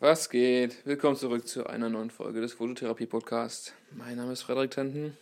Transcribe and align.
Was 0.00 0.30
geht? 0.30 0.86
Willkommen 0.86 1.16
zurück 1.16 1.48
zu 1.48 1.66
einer 1.66 1.88
neuen 1.88 2.10
Folge 2.10 2.40
des 2.40 2.52
Fototherapie-Podcasts. 2.52 3.72
Mein 3.90 4.16
Name 4.16 4.32
ist 4.32 4.42
Frederik 4.42 4.70
Tenten. 4.70 5.16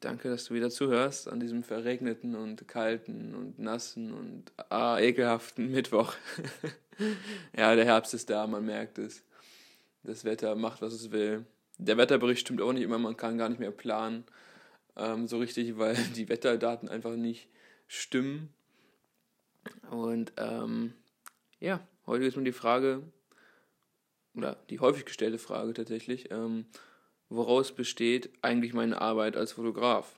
Danke, 0.00 0.28
dass 0.28 0.44
du 0.44 0.54
wieder 0.54 0.68
zuhörst 0.68 1.28
an 1.28 1.40
diesem 1.40 1.62
verregneten 1.62 2.34
und 2.34 2.68
kalten 2.68 3.34
und 3.34 3.58
nassen 3.58 4.12
und 4.12 4.52
ah, 4.68 4.98
ekelhaften 4.98 5.70
Mittwoch. 5.70 6.12
ja, 7.56 7.74
der 7.74 7.86
Herbst 7.86 8.12
ist 8.12 8.28
da, 8.28 8.46
man 8.46 8.66
merkt 8.66 8.98
es. 8.98 9.24
Das 10.02 10.24
Wetter 10.24 10.54
macht, 10.56 10.82
was 10.82 10.92
es 10.92 11.10
will. 11.10 11.46
Der 11.78 11.96
Wetterbericht 11.96 12.40
stimmt 12.40 12.60
auch 12.60 12.74
nicht 12.74 12.82
immer, 12.82 12.98
man 12.98 13.16
kann 13.16 13.38
gar 13.38 13.48
nicht 13.48 13.60
mehr 13.60 13.70
planen 13.70 14.24
ähm, 14.98 15.26
so 15.26 15.38
richtig, 15.38 15.78
weil 15.78 15.96
die 16.16 16.28
Wetterdaten 16.28 16.88
einfach 16.88 17.16
nicht 17.16 17.48
stimmen. 17.86 18.52
Und 19.90 20.32
ähm, 20.36 20.92
ja, 21.60 21.80
heute 22.06 22.24
ist 22.24 22.36
nur 22.36 22.44
die 22.44 22.52
Frage, 22.52 23.02
oder 24.38 24.56
die 24.70 24.80
häufig 24.80 25.04
gestellte 25.04 25.38
Frage 25.38 25.74
tatsächlich, 25.74 26.30
ähm, 26.30 26.66
woraus 27.28 27.72
besteht 27.72 28.30
eigentlich 28.40 28.72
meine 28.72 29.00
Arbeit 29.00 29.36
als 29.36 29.52
Fotograf? 29.52 30.16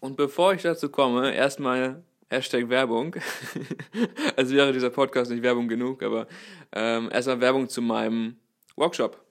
Und 0.00 0.16
bevor 0.16 0.52
ich 0.52 0.62
dazu 0.62 0.88
komme, 0.90 1.34
erstmal 1.34 2.02
Hashtag 2.28 2.68
Werbung. 2.68 3.16
also 4.36 4.54
wäre 4.54 4.72
dieser 4.72 4.90
Podcast 4.90 5.30
nicht 5.30 5.42
Werbung 5.42 5.68
genug, 5.68 6.02
aber 6.02 6.26
ähm, 6.72 7.08
erstmal 7.12 7.40
Werbung 7.40 7.68
zu 7.68 7.80
meinem 7.80 8.36
Workshop. 8.74 9.24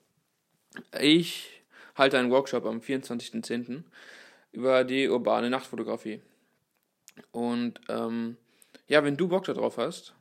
Ich 0.98 1.62
halte 1.94 2.18
einen 2.18 2.30
Workshop 2.30 2.64
am 2.64 2.78
24.10. 2.78 3.82
über 4.52 4.84
die 4.84 5.08
urbane 5.08 5.50
Nachtfotografie. 5.50 6.22
Und 7.32 7.80
ähm, 7.88 8.36
ja, 8.88 9.04
wenn 9.04 9.16
du 9.16 9.28
Bock 9.28 9.44
darauf 9.44 9.78
hast, 9.78 10.14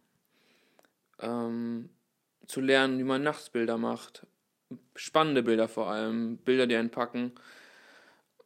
ähm, 1.19 1.89
zu 2.47 2.61
lernen, 2.61 2.99
wie 2.99 3.03
man 3.03 3.23
Nachtsbilder 3.23 3.77
macht. 3.77 4.25
Spannende 4.95 5.43
Bilder 5.43 5.67
vor 5.67 5.89
allem, 5.89 6.37
Bilder, 6.37 6.67
die 6.67 6.75
einen 6.75 6.89
packen. 6.89 7.33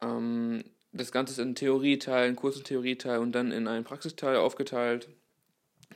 Ähm, 0.02 0.64
das 0.92 1.12
Ganze 1.12 1.32
ist 1.32 1.38
in 1.38 1.54
Theorieteil, 1.54 2.26
einen 2.26 2.36
kurzen 2.36 2.64
Theorieteil 2.64 3.18
und 3.18 3.32
dann 3.32 3.52
in 3.52 3.68
einen 3.68 3.84
Praxisteil 3.84 4.36
aufgeteilt. 4.36 5.08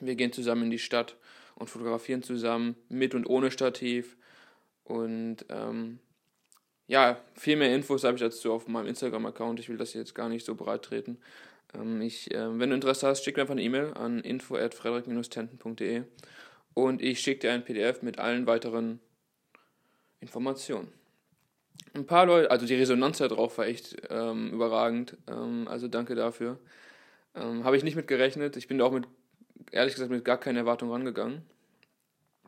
Wir 0.00 0.14
gehen 0.14 0.32
zusammen 0.32 0.64
in 0.64 0.70
die 0.70 0.78
Stadt 0.78 1.16
und 1.56 1.68
fotografieren 1.68 2.22
zusammen 2.22 2.76
mit 2.88 3.14
und 3.14 3.26
ohne 3.26 3.50
Stativ. 3.50 4.16
Und 4.84 5.46
ähm, 5.48 5.98
ja, 6.86 7.20
viel 7.34 7.56
mehr 7.56 7.74
Infos 7.74 8.04
habe 8.04 8.14
ich 8.16 8.20
dazu 8.20 8.52
auf 8.52 8.68
meinem 8.68 8.86
Instagram-Account. 8.86 9.58
Ich 9.60 9.68
will 9.68 9.78
das 9.78 9.94
jetzt 9.94 10.14
gar 10.14 10.28
nicht 10.28 10.44
so 10.44 10.54
breit 10.54 10.82
treten. 10.82 11.18
Ähm, 11.74 12.00
ich, 12.00 12.32
äh, 12.32 12.58
wenn 12.58 12.70
du 12.70 12.74
Interesse 12.74 13.06
hast, 13.06 13.24
schick 13.24 13.36
mir 13.36 13.42
einfach 13.42 13.52
eine 13.52 13.62
E-Mail 13.62 13.94
an 13.94 14.20
info.frederik-tenten.de 14.20 16.02
und 16.74 17.00
ich 17.00 17.20
schicke 17.20 17.40
dir 17.40 17.52
ein 17.52 17.64
PDF 17.64 18.02
mit 18.02 18.18
allen 18.18 18.46
weiteren 18.46 19.00
Informationen. 20.20 20.92
Ein 21.94 22.06
paar 22.06 22.26
Leute, 22.26 22.50
also 22.50 22.66
die 22.66 22.74
Resonanz 22.74 23.18
darauf 23.18 23.58
war 23.58 23.66
echt 23.66 23.96
ähm, 24.10 24.52
überragend, 24.52 25.16
ähm, 25.28 25.68
also 25.68 25.86
danke 25.86 26.14
dafür. 26.14 26.58
Ähm, 27.34 27.64
Habe 27.64 27.76
ich 27.76 27.84
nicht 27.84 27.96
mit 27.96 28.08
gerechnet, 28.08 28.56
ich 28.56 28.66
bin 28.66 28.78
da 28.78 28.84
auch 28.84 28.92
mit, 28.92 29.06
ehrlich 29.70 29.94
gesagt, 29.94 30.10
mit 30.10 30.24
gar 30.24 30.38
keiner 30.38 30.60
Erwartung 30.60 30.90
rangegangen. 30.90 31.42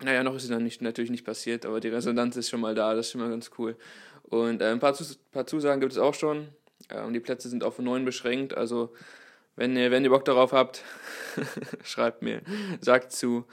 Naja, 0.02 0.22
noch 0.22 0.34
ist 0.34 0.44
es 0.44 0.50
dann 0.50 0.64
nicht, 0.64 0.83
natürlich 0.83 1.11
nicht 1.11 1.24
passiert, 1.24 1.64
aber 1.64 1.80
die 1.80 1.88
Resonanz 1.88 2.36
ist 2.36 2.50
schon 2.50 2.61
mal 2.61 2.74
da, 2.74 2.94
das 2.94 3.06
ist 3.06 3.12
schon 3.12 3.20
mal 3.20 3.30
ganz 3.30 3.50
cool. 3.58 3.77
Und 4.24 4.61
äh, 4.61 4.66
ein 4.66 4.80
paar, 4.80 4.94
Zus 4.94 5.16
paar 5.16 5.46
Zusagen 5.46 5.80
gibt 5.80 5.92
es 5.92 5.98
auch 5.98 6.14
schon. 6.14 6.48
Ähm, 6.90 7.12
die 7.12 7.20
Plätze 7.20 7.48
sind 7.48 7.64
auf 7.64 7.78
neun 7.78 8.05
beschränkt, 8.05 8.56
also 8.56 8.92
wenn 9.55 9.74
ihr, 9.74 9.90
wenn 9.90 10.05
ihr 10.05 10.11
Bock 10.11 10.24
darauf 10.24 10.52
habt, 10.52 10.83
schreibt 11.83 12.22
mir, 12.22 12.42
sagt 12.80 13.12
zu 13.12 13.46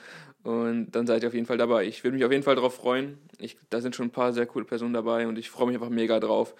und 0.44 0.92
dann 0.92 1.08
seid 1.08 1.24
ihr 1.24 1.30
auf 1.30 1.34
jeden 1.34 1.46
Fall 1.46 1.58
dabei. 1.58 1.86
Ich 1.86 2.04
würde 2.04 2.16
mich 2.16 2.26
auf 2.26 2.32
jeden 2.32 2.44
Fall 2.44 2.56
darauf 2.56 2.76
freuen. 2.76 3.18
Ich, 3.40 3.58
da 3.70 3.82
sind 3.82 3.96
schon 3.96 4.08
ein 4.08 4.12
paar 4.12 4.34
sehr 4.34 4.46
coole 4.46 4.66
Personen 4.66 4.94
dabei 4.94 5.28
und 5.28 5.38
ich 5.38 5.50
freue 5.50 5.68
mich 5.68 5.76
einfach 5.76 5.90
mega 5.90 6.20
drauf, 6.20 6.54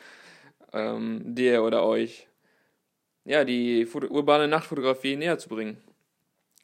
ähm, 0.72 1.36
dir 1.36 1.64
oder 1.64 1.86
euch 1.86 2.28
ja, 3.26 3.46
die 3.46 3.86
Foto 3.86 4.08
urbane 4.08 4.48
Nachtfotografie 4.48 5.16
näher 5.16 5.38
zu 5.38 5.50
bringen. 5.50 5.78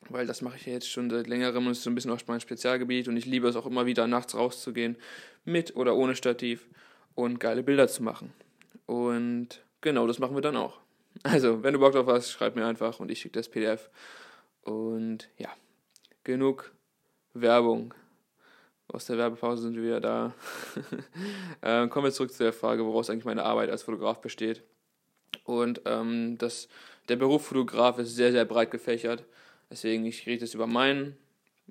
Weil 0.10 0.26
das 0.26 0.42
mache 0.42 0.58
ich 0.58 0.66
ja 0.66 0.74
jetzt 0.74 0.90
schon 0.90 1.10
seit 1.10 1.28
längerem 1.28 1.66
und 1.66 1.74
ist 1.74 1.84
so 1.84 1.90
ein 1.90 1.96
bisschen 1.96 2.12
auch 2.12 2.20
mein 2.28 2.40
Spezialgebiet 2.40 3.08
und 3.08 3.18
ich 3.18 3.26
liebe 3.26 3.48
es 3.48 3.56
auch 3.56 3.66
immer 3.66 3.86
wieder 3.86 4.08
nachts 4.08 4.36
rauszugehen, 4.36 4.98
mit 5.46 5.76
oder 5.76 5.96
ohne 5.96 6.16
Stativ 6.16 6.68
und 7.16 7.40
geile 7.40 7.64
Bilder 7.64 7.88
zu 7.88 8.02
machen. 8.02 8.34
Und 8.86 9.62
genau, 9.82 10.08
das 10.08 10.20
machen 10.20 10.36
wir 10.36 10.42
dann 10.42 10.56
auch. 10.56 10.80
Also, 11.24 11.64
wenn 11.64 11.74
du 11.74 11.80
Bock 11.80 11.94
drauf 11.94 12.08
hast, 12.08 12.32
schreib 12.32 12.56
mir 12.56 12.66
einfach 12.66 13.00
und 13.00 13.12
ich 13.12 13.20
schicke 13.20 13.40
das 13.40 13.50
PDF. 13.50 13.90
Und 14.62 15.30
ja, 15.38 15.50
genug 16.24 16.72
Werbung. 17.34 17.94
Aus 18.88 19.06
der 19.06 19.18
Werbepause 19.18 19.64
sind 19.64 19.76
wir 19.76 19.84
wieder 19.84 20.02
da. 20.02 20.34
äh, 21.62 21.88
kommen 21.88 22.06
wir 22.06 22.12
zurück 22.12 22.34
zu 22.34 22.44
der 22.44 22.54
Frage, 22.54 22.86
woraus 22.86 23.10
eigentlich 23.10 23.26
meine 23.26 23.44
Arbeit 23.44 23.70
als 23.70 23.84
Fotograf 23.84 24.20
besteht. 24.20 24.64
Und 25.44 25.82
ähm, 25.86 26.38
das, 26.40 26.70
der 27.08 27.16
Beruf 27.16 27.46
Fotograf 27.46 28.00
ist 28.00 28.16
sehr, 28.16 28.32
sehr 28.32 28.46
breit 28.46 28.72
gefächert. 28.72 29.26
Deswegen, 29.70 30.06
ich 30.06 30.26
rede 30.26 30.42
jetzt 30.46 30.56
über 30.56 30.66
meinen, 30.66 31.18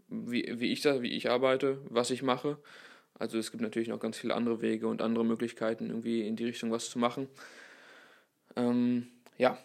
wie, 0.08 0.60
wie 0.60 0.72
ich 0.72 0.80
das, 0.80 1.02
wie 1.02 1.12
ich 1.12 1.28
arbeite, 1.28 1.78
was 1.88 2.10
ich 2.10 2.22
mache. 2.22 2.58
Also 3.18 3.36
es 3.36 3.50
gibt 3.50 3.62
natürlich 3.62 3.88
noch 3.88 3.98
ganz 3.98 4.16
viele 4.16 4.34
andere 4.34 4.62
Wege 4.62 4.86
und 4.86 5.02
andere 5.02 5.24
Möglichkeiten, 5.24 5.88
irgendwie 5.88 6.26
in 6.26 6.36
die 6.36 6.44
Richtung 6.44 6.70
was 6.70 6.88
zu 6.88 7.00
machen. 7.00 7.28
Ähm, 8.54 9.08
ja. 9.38 9.58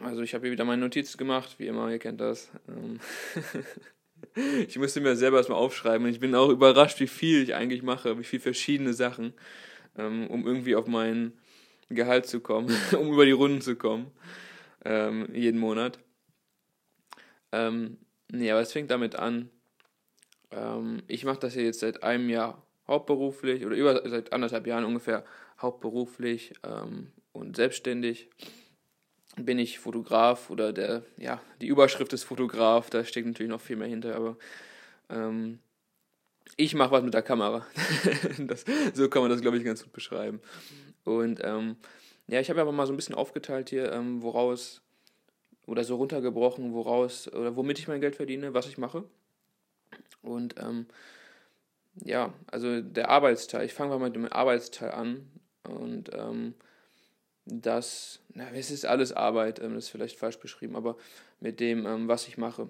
Also 0.00 0.22
ich 0.22 0.34
habe 0.34 0.44
hier 0.44 0.52
wieder 0.52 0.64
meine 0.64 0.82
Notizen 0.82 1.16
gemacht, 1.16 1.58
wie 1.58 1.66
immer, 1.66 1.90
ihr 1.90 1.98
kennt 1.98 2.20
das. 2.20 2.50
Ich 4.68 4.78
musste 4.78 5.00
mir 5.00 5.16
selber 5.16 5.38
erstmal 5.38 5.58
aufschreiben 5.58 6.06
und 6.06 6.12
ich 6.12 6.20
bin 6.20 6.34
auch 6.34 6.50
überrascht, 6.50 7.00
wie 7.00 7.06
viel 7.06 7.42
ich 7.42 7.54
eigentlich 7.54 7.82
mache, 7.82 8.18
wie 8.18 8.24
viele 8.24 8.42
verschiedene 8.42 8.92
Sachen, 8.92 9.32
ähm, 9.96 10.26
um 10.28 10.46
irgendwie 10.46 10.76
auf 10.76 10.86
mein 10.86 11.32
Gehalt 11.88 12.26
zu 12.26 12.40
kommen, 12.40 12.74
um 12.98 13.12
über 13.12 13.24
die 13.24 13.32
Runden 13.32 13.60
zu 13.60 13.76
kommen, 13.76 14.10
ähm, 14.84 15.28
jeden 15.32 15.58
Monat. 15.58 15.98
Ähm, 17.52 17.98
nee, 18.30 18.50
aber 18.50 18.60
es 18.60 18.72
fängt 18.72 18.90
damit 18.90 19.16
an, 19.16 19.50
ähm, 20.50 21.02
ich 21.06 21.24
mache 21.24 21.40
das 21.40 21.54
ja 21.54 21.62
jetzt 21.62 21.80
seit 21.80 22.02
einem 22.02 22.28
Jahr 22.28 22.66
hauptberuflich 22.86 23.64
oder 23.64 23.76
über 23.76 24.08
seit 24.08 24.32
anderthalb 24.32 24.66
Jahren 24.66 24.84
ungefähr 24.84 25.24
hauptberuflich 25.60 26.54
ähm, 26.62 27.12
und 27.32 27.56
selbstständig 27.56 28.28
bin 29.36 29.58
ich 29.58 29.78
Fotograf 29.78 30.50
oder 30.50 30.72
der, 30.72 31.02
ja, 31.16 31.40
die 31.60 31.66
Überschrift 31.66 32.12
ist 32.12 32.24
Fotograf, 32.24 32.90
da 32.90 33.04
steckt 33.04 33.26
natürlich 33.26 33.50
noch 33.50 33.60
viel 33.60 33.76
mehr 33.76 33.88
hinter, 33.88 34.16
aber 34.16 34.36
ähm, 35.10 35.58
ich 36.56 36.74
mache 36.74 36.90
was 36.90 37.02
mit 37.02 37.14
der 37.14 37.22
Kamera. 37.22 37.66
das, 38.38 38.64
so 38.94 39.08
kann 39.08 39.22
man 39.22 39.30
das, 39.30 39.42
glaube 39.42 39.58
ich, 39.58 39.64
ganz 39.64 39.82
gut 39.82 39.92
beschreiben. 39.92 40.40
Und 41.04 41.40
ähm, 41.44 41.76
ja, 42.28 42.40
ich 42.40 42.50
habe 42.50 42.60
aber 42.60 42.72
mal 42.72 42.86
so 42.86 42.92
ein 42.92 42.96
bisschen 42.96 43.14
aufgeteilt 43.14 43.70
hier, 43.70 43.92
ähm, 43.92 44.22
woraus, 44.22 44.80
oder 45.66 45.84
so 45.84 45.96
runtergebrochen, 45.96 46.72
woraus, 46.72 47.32
oder 47.32 47.56
womit 47.56 47.78
ich 47.78 47.88
mein 47.88 48.00
Geld 48.00 48.16
verdiene, 48.16 48.54
was 48.54 48.66
ich 48.66 48.78
mache. 48.78 49.04
Und 50.22 50.54
ähm, 50.58 50.86
ja, 52.04 52.32
also 52.50 52.80
der 52.80 53.10
Arbeitsteil, 53.10 53.66
ich 53.66 53.74
fange 53.74 53.90
mal 53.90 53.98
mit 53.98 54.14
dem 54.14 54.30
Arbeitsteil 54.30 54.92
an. 54.92 55.28
Und 55.64 56.10
ähm, 56.14 56.54
dass, 57.46 58.20
na, 58.34 58.50
es 58.50 58.70
ist 58.70 58.84
alles 58.84 59.12
Arbeit, 59.12 59.60
ähm, 59.60 59.74
das 59.74 59.84
ist 59.84 59.90
vielleicht 59.90 60.18
falsch 60.18 60.38
beschrieben, 60.38 60.76
aber 60.76 60.96
mit 61.40 61.60
dem, 61.60 61.86
ähm, 61.86 62.08
was 62.08 62.28
ich 62.28 62.36
mache. 62.36 62.68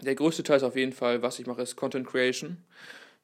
Der 0.00 0.14
größte 0.14 0.44
Teil 0.44 0.58
ist 0.58 0.62
auf 0.62 0.76
jeden 0.76 0.92
Fall, 0.92 1.22
was 1.22 1.38
ich 1.38 1.46
mache, 1.46 1.62
ist 1.62 1.76
Content 1.76 2.06
Creation. 2.06 2.64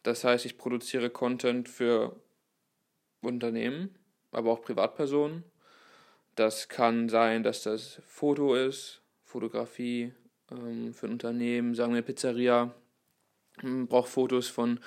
Das 0.03 0.25
heißt, 0.25 0.45
ich 0.45 0.59
produziere 0.59 1.09
Content 1.09 1.69
für 1.69 2.17
Unternehmen, 3.23 3.95
aber 4.33 4.51
auch 4.51 4.61
Privatpersonen. 4.63 5.45
Das 6.35 6.69
kann 6.69 7.09
sein, 7.09 7.45
dass 7.45 7.63
das 7.63 8.03
Foto 8.07 8.57
ist, 8.57 9.01
Fotografie 9.23 10.13
ähm, 10.51 10.93
für 10.93 11.07
ein 11.07 11.13
Unternehmen, 11.13 11.75
sagen 11.75 11.95
wir 11.95 12.03
Pizzeria, 12.03 12.75
braucht 13.63 14.09
Fotos 14.09 14.49
von 14.49 14.81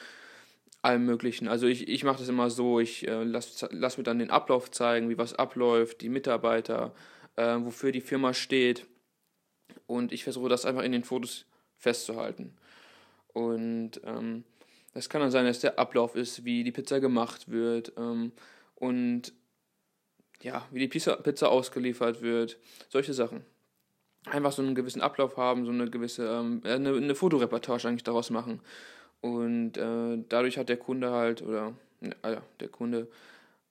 allem 0.87 1.05
Möglichen. 1.05 1.47
Also 1.47 1.67
ich, 1.67 1.87
ich 1.87 2.03
mache 2.03 2.19
das 2.19 2.29
immer 2.29 2.49
so, 2.49 2.79
ich 2.79 3.07
äh, 3.07 3.23
lasse 3.23 3.67
lass 3.71 3.97
mir 3.97 4.03
dann 4.03 4.19
den 4.19 4.31
Ablauf 4.31 4.71
zeigen, 4.71 5.09
wie 5.09 5.17
was 5.17 5.33
abläuft, 5.33 6.01
die 6.01 6.09
Mitarbeiter, 6.09 6.93
äh, 7.35 7.57
wofür 7.59 7.91
die 7.91 8.01
Firma 8.01 8.33
steht. 8.33 8.87
Und 9.85 10.11
ich 10.11 10.23
versuche 10.23 10.49
das 10.49 10.65
einfach 10.65 10.83
in 10.83 10.93
den 10.93 11.03
Fotos 11.03 11.45
festzuhalten. 11.75 12.55
Und 13.33 14.01
ähm, 14.03 14.43
das 14.93 15.09
kann 15.09 15.21
dann 15.21 15.31
sein, 15.31 15.45
dass 15.45 15.59
der 15.59 15.77
Ablauf 15.77 16.15
ist, 16.15 16.45
wie 16.45 16.63
die 16.63 16.71
Pizza 16.71 16.99
gemacht 16.99 17.51
wird 17.51 17.93
ähm, 17.97 18.31
und 18.75 19.33
ja, 20.41 20.65
wie 20.71 20.79
die 20.79 20.87
Pizza, 20.87 21.17
Pizza 21.17 21.49
ausgeliefert 21.49 22.21
wird. 22.21 22.57
Solche 22.89 23.13
Sachen. 23.13 23.45
Einfach 24.25 24.51
so 24.51 24.61
einen 24.61 24.75
gewissen 24.75 25.01
Ablauf 25.01 25.37
haben, 25.37 25.65
so 25.65 25.71
eine 25.71 25.89
gewisse, 25.89 26.27
ähm, 26.27 26.61
eine, 26.63 26.95
eine 26.95 27.15
Fotoreportage 27.15 27.87
eigentlich 27.87 28.03
daraus 28.03 28.29
machen. 28.29 28.61
Und 29.21 29.77
äh, 29.77 30.23
dadurch 30.29 30.57
hat 30.57 30.69
der 30.69 30.77
Kunde 30.77 31.11
halt, 31.11 31.41
oder 31.41 31.73
äh, 32.01 32.37
der 32.59 32.69
Kunde 32.69 33.07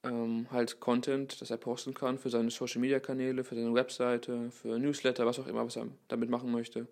ähm, 0.02 0.46
halt 0.50 0.80
Content, 0.80 1.40
das 1.40 1.50
er 1.50 1.56
posten 1.56 1.94
kann 1.94 2.18
für 2.18 2.30
seine 2.30 2.50
Social 2.50 2.80
Media 2.80 3.00
Kanäle, 3.00 3.44
für 3.44 3.54
seine 3.54 3.74
Webseite, 3.74 4.50
für 4.50 4.78
Newsletter, 4.78 5.26
was 5.26 5.38
auch 5.38 5.46
immer, 5.46 5.64
was 5.66 5.76
er 5.76 5.86
damit 6.08 6.30
machen 6.30 6.50
möchte. 6.52 6.86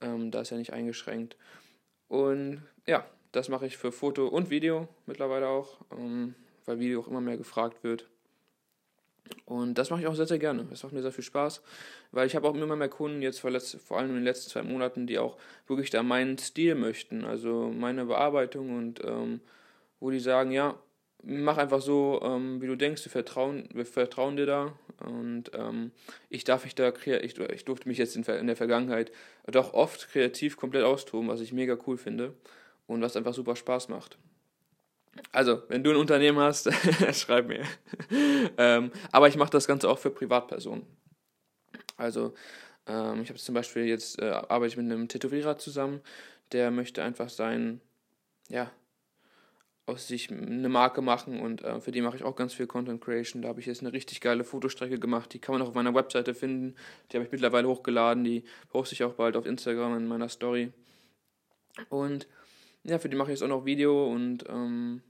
Ähm, 0.00 0.30
da 0.30 0.40
ist 0.42 0.52
er 0.52 0.58
nicht 0.58 0.72
eingeschränkt. 0.72 1.36
Und 2.08 2.62
ja, 2.86 3.04
Das 3.32 3.48
mache 3.48 3.66
ich 3.66 3.76
für 3.76 3.92
Foto 3.92 4.26
und 4.26 4.48
Video 4.50 4.88
mittlerweile 5.06 5.48
auch, 5.48 5.76
ähm, 5.92 6.34
weil 6.64 6.78
Video 6.78 7.00
auch 7.00 7.08
immer 7.08 7.20
mehr 7.20 7.36
gefragt 7.36 7.84
wird. 7.84 8.08
Und 9.44 9.74
das 9.78 9.90
mache 9.90 10.00
ich 10.00 10.06
auch 10.06 10.14
sehr, 10.14 10.26
sehr 10.26 10.38
gerne. 10.38 10.66
Das 10.70 10.82
macht 10.82 10.92
mir 10.92 11.02
sehr 11.02 11.12
viel 11.12 11.24
Spaß, 11.24 11.62
weil 12.12 12.26
ich 12.26 12.36
habe 12.36 12.48
auch 12.48 12.54
immer 12.54 12.76
mehr 12.76 12.88
Kunden 12.88 13.22
jetzt 13.22 13.40
vor, 13.40 13.50
allem 13.50 14.10
in 14.10 14.16
den 14.16 14.24
letzten 14.24 14.50
zwei 14.50 14.62
Monaten, 14.62 15.06
die 15.06 15.18
auch 15.18 15.36
wirklich 15.66 15.90
da 15.90 16.02
meinen 16.02 16.38
Stil 16.38 16.74
möchten, 16.74 17.24
also 17.24 17.72
meine 17.74 18.04
Bearbeitung 18.04 18.76
und 18.76 19.04
ähm, 19.04 19.40
wo 20.00 20.10
die 20.10 20.20
sagen, 20.20 20.52
ja, 20.52 20.78
mach 21.22 21.58
einfach 21.58 21.80
so, 21.80 22.20
ähm, 22.22 22.60
wie 22.60 22.66
du 22.66 22.76
denkst, 22.76 23.04
wir 23.04 23.10
vertrauen, 23.10 23.68
wir 23.72 23.86
vertrauen 23.86 24.36
dir 24.36 24.46
da 24.46 24.72
und 25.04 25.50
ähm, 25.54 25.90
ich 26.30 26.44
darf 26.44 26.64
mich 26.64 26.74
da 26.74 26.92
ich, 26.92 27.38
ich 27.38 27.64
durfte 27.64 27.88
mich 27.88 27.98
jetzt 27.98 28.16
in, 28.16 28.22
in 28.24 28.46
der 28.46 28.56
Vergangenheit 28.56 29.12
doch 29.46 29.74
oft 29.74 30.08
kreativ 30.10 30.56
komplett 30.56 30.84
austoben, 30.84 31.28
was 31.28 31.40
ich 31.40 31.52
mega 31.52 31.76
cool 31.86 31.96
finde 31.96 32.34
und 32.86 33.02
was 33.02 33.16
einfach 33.16 33.34
super 33.34 33.56
Spaß 33.56 33.88
macht. 33.88 34.18
Also, 35.32 35.62
wenn 35.68 35.84
du 35.84 35.90
ein 35.90 35.96
Unternehmen 35.96 36.38
hast, 36.38 36.70
schreib 37.12 37.48
mir. 37.48 37.64
ähm, 38.56 38.90
aber 39.12 39.28
ich 39.28 39.36
mache 39.36 39.50
das 39.50 39.66
Ganze 39.66 39.88
auch 39.88 39.98
für 39.98 40.10
Privatpersonen. 40.10 40.86
Also, 41.96 42.34
ähm, 42.86 43.22
ich 43.22 43.28
habe 43.28 43.38
zum 43.38 43.54
Beispiel 43.54 43.84
jetzt, 43.84 44.20
äh, 44.20 44.30
arbeite 44.30 44.72
ich 44.72 44.76
mit 44.76 44.86
einem 44.86 45.08
Tätowierer 45.08 45.58
zusammen, 45.58 46.00
der 46.52 46.70
möchte 46.70 47.02
einfach 47.02 47.28
sein, 47.28 47.80
ja, 48.48 48.70
aus 49.88 50.06
sich 50.06 50.30
eine 50.30 50.68
Marke 50.68 51.00
machen 51.00 51.40
und 51.40 51.62
äh, 51.62 51.80
für 51.80 51.92
die 51.92 52.02
mache 52.02 52.16
ich 52.16 52.22
auch 52.22 52.36
ganz 52.36 52.52
viel 52.52 52.66
Content 52.66 53.00
Creation. 53.00 53.42
Da 53.42 53.48
habe 53.48 53.60
ich 53.60 53.66
jetzt 53.66 53.80
eine 53.80 53.92
richtig 53.92 54.20
geile 54.20 54.44
Fotostrecke 54.44 54.98
gemacht, 54.98 55.32
die 55.32 55.38
kann 55.38 55.54
man 55.54 55.62
auch 55.62 55.68
auf 55.68 55.74
meiner 55.74 55.94
Webseite 55.94 56.34
finden. 56.34 56.76
Die 57.10 57.16
habe 57.16 57.24
ich 57.24 57.32
mittlerweile 57.32 57.68
hochgeladen, 57.68 58.22
die 58.22 58.44
poste 58.68 58.94
ich 58.94 59.02
auch 59.02 59.14
bald 59.14 59.36
auf 59.36 59.46
Instagram 59.46 59.96
in 59.96 60.06
meiner 60.06 60.28
Story. 60.28 60.72
Und 61.88 62.28
ja, 62.84 62.98
für 62.98 63.08
die 63.08 63.16
mache 63.16 63.32
ich 63.32 63.38
jetzt 63.38 63.42
auch 63.42 63.48
noch 63.48 63.64
Video 63.64 64.12
und 64.12 64.44
ähm, 64.48 65.02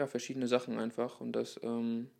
ja, 0.00 0.06
verschiedene 0.06 0.48
Sachen 0.48 0.78
einfach. 0.78 1.20
Und 1.20 1.32
das, 1.32 1.60
ähm, 1.62 2.10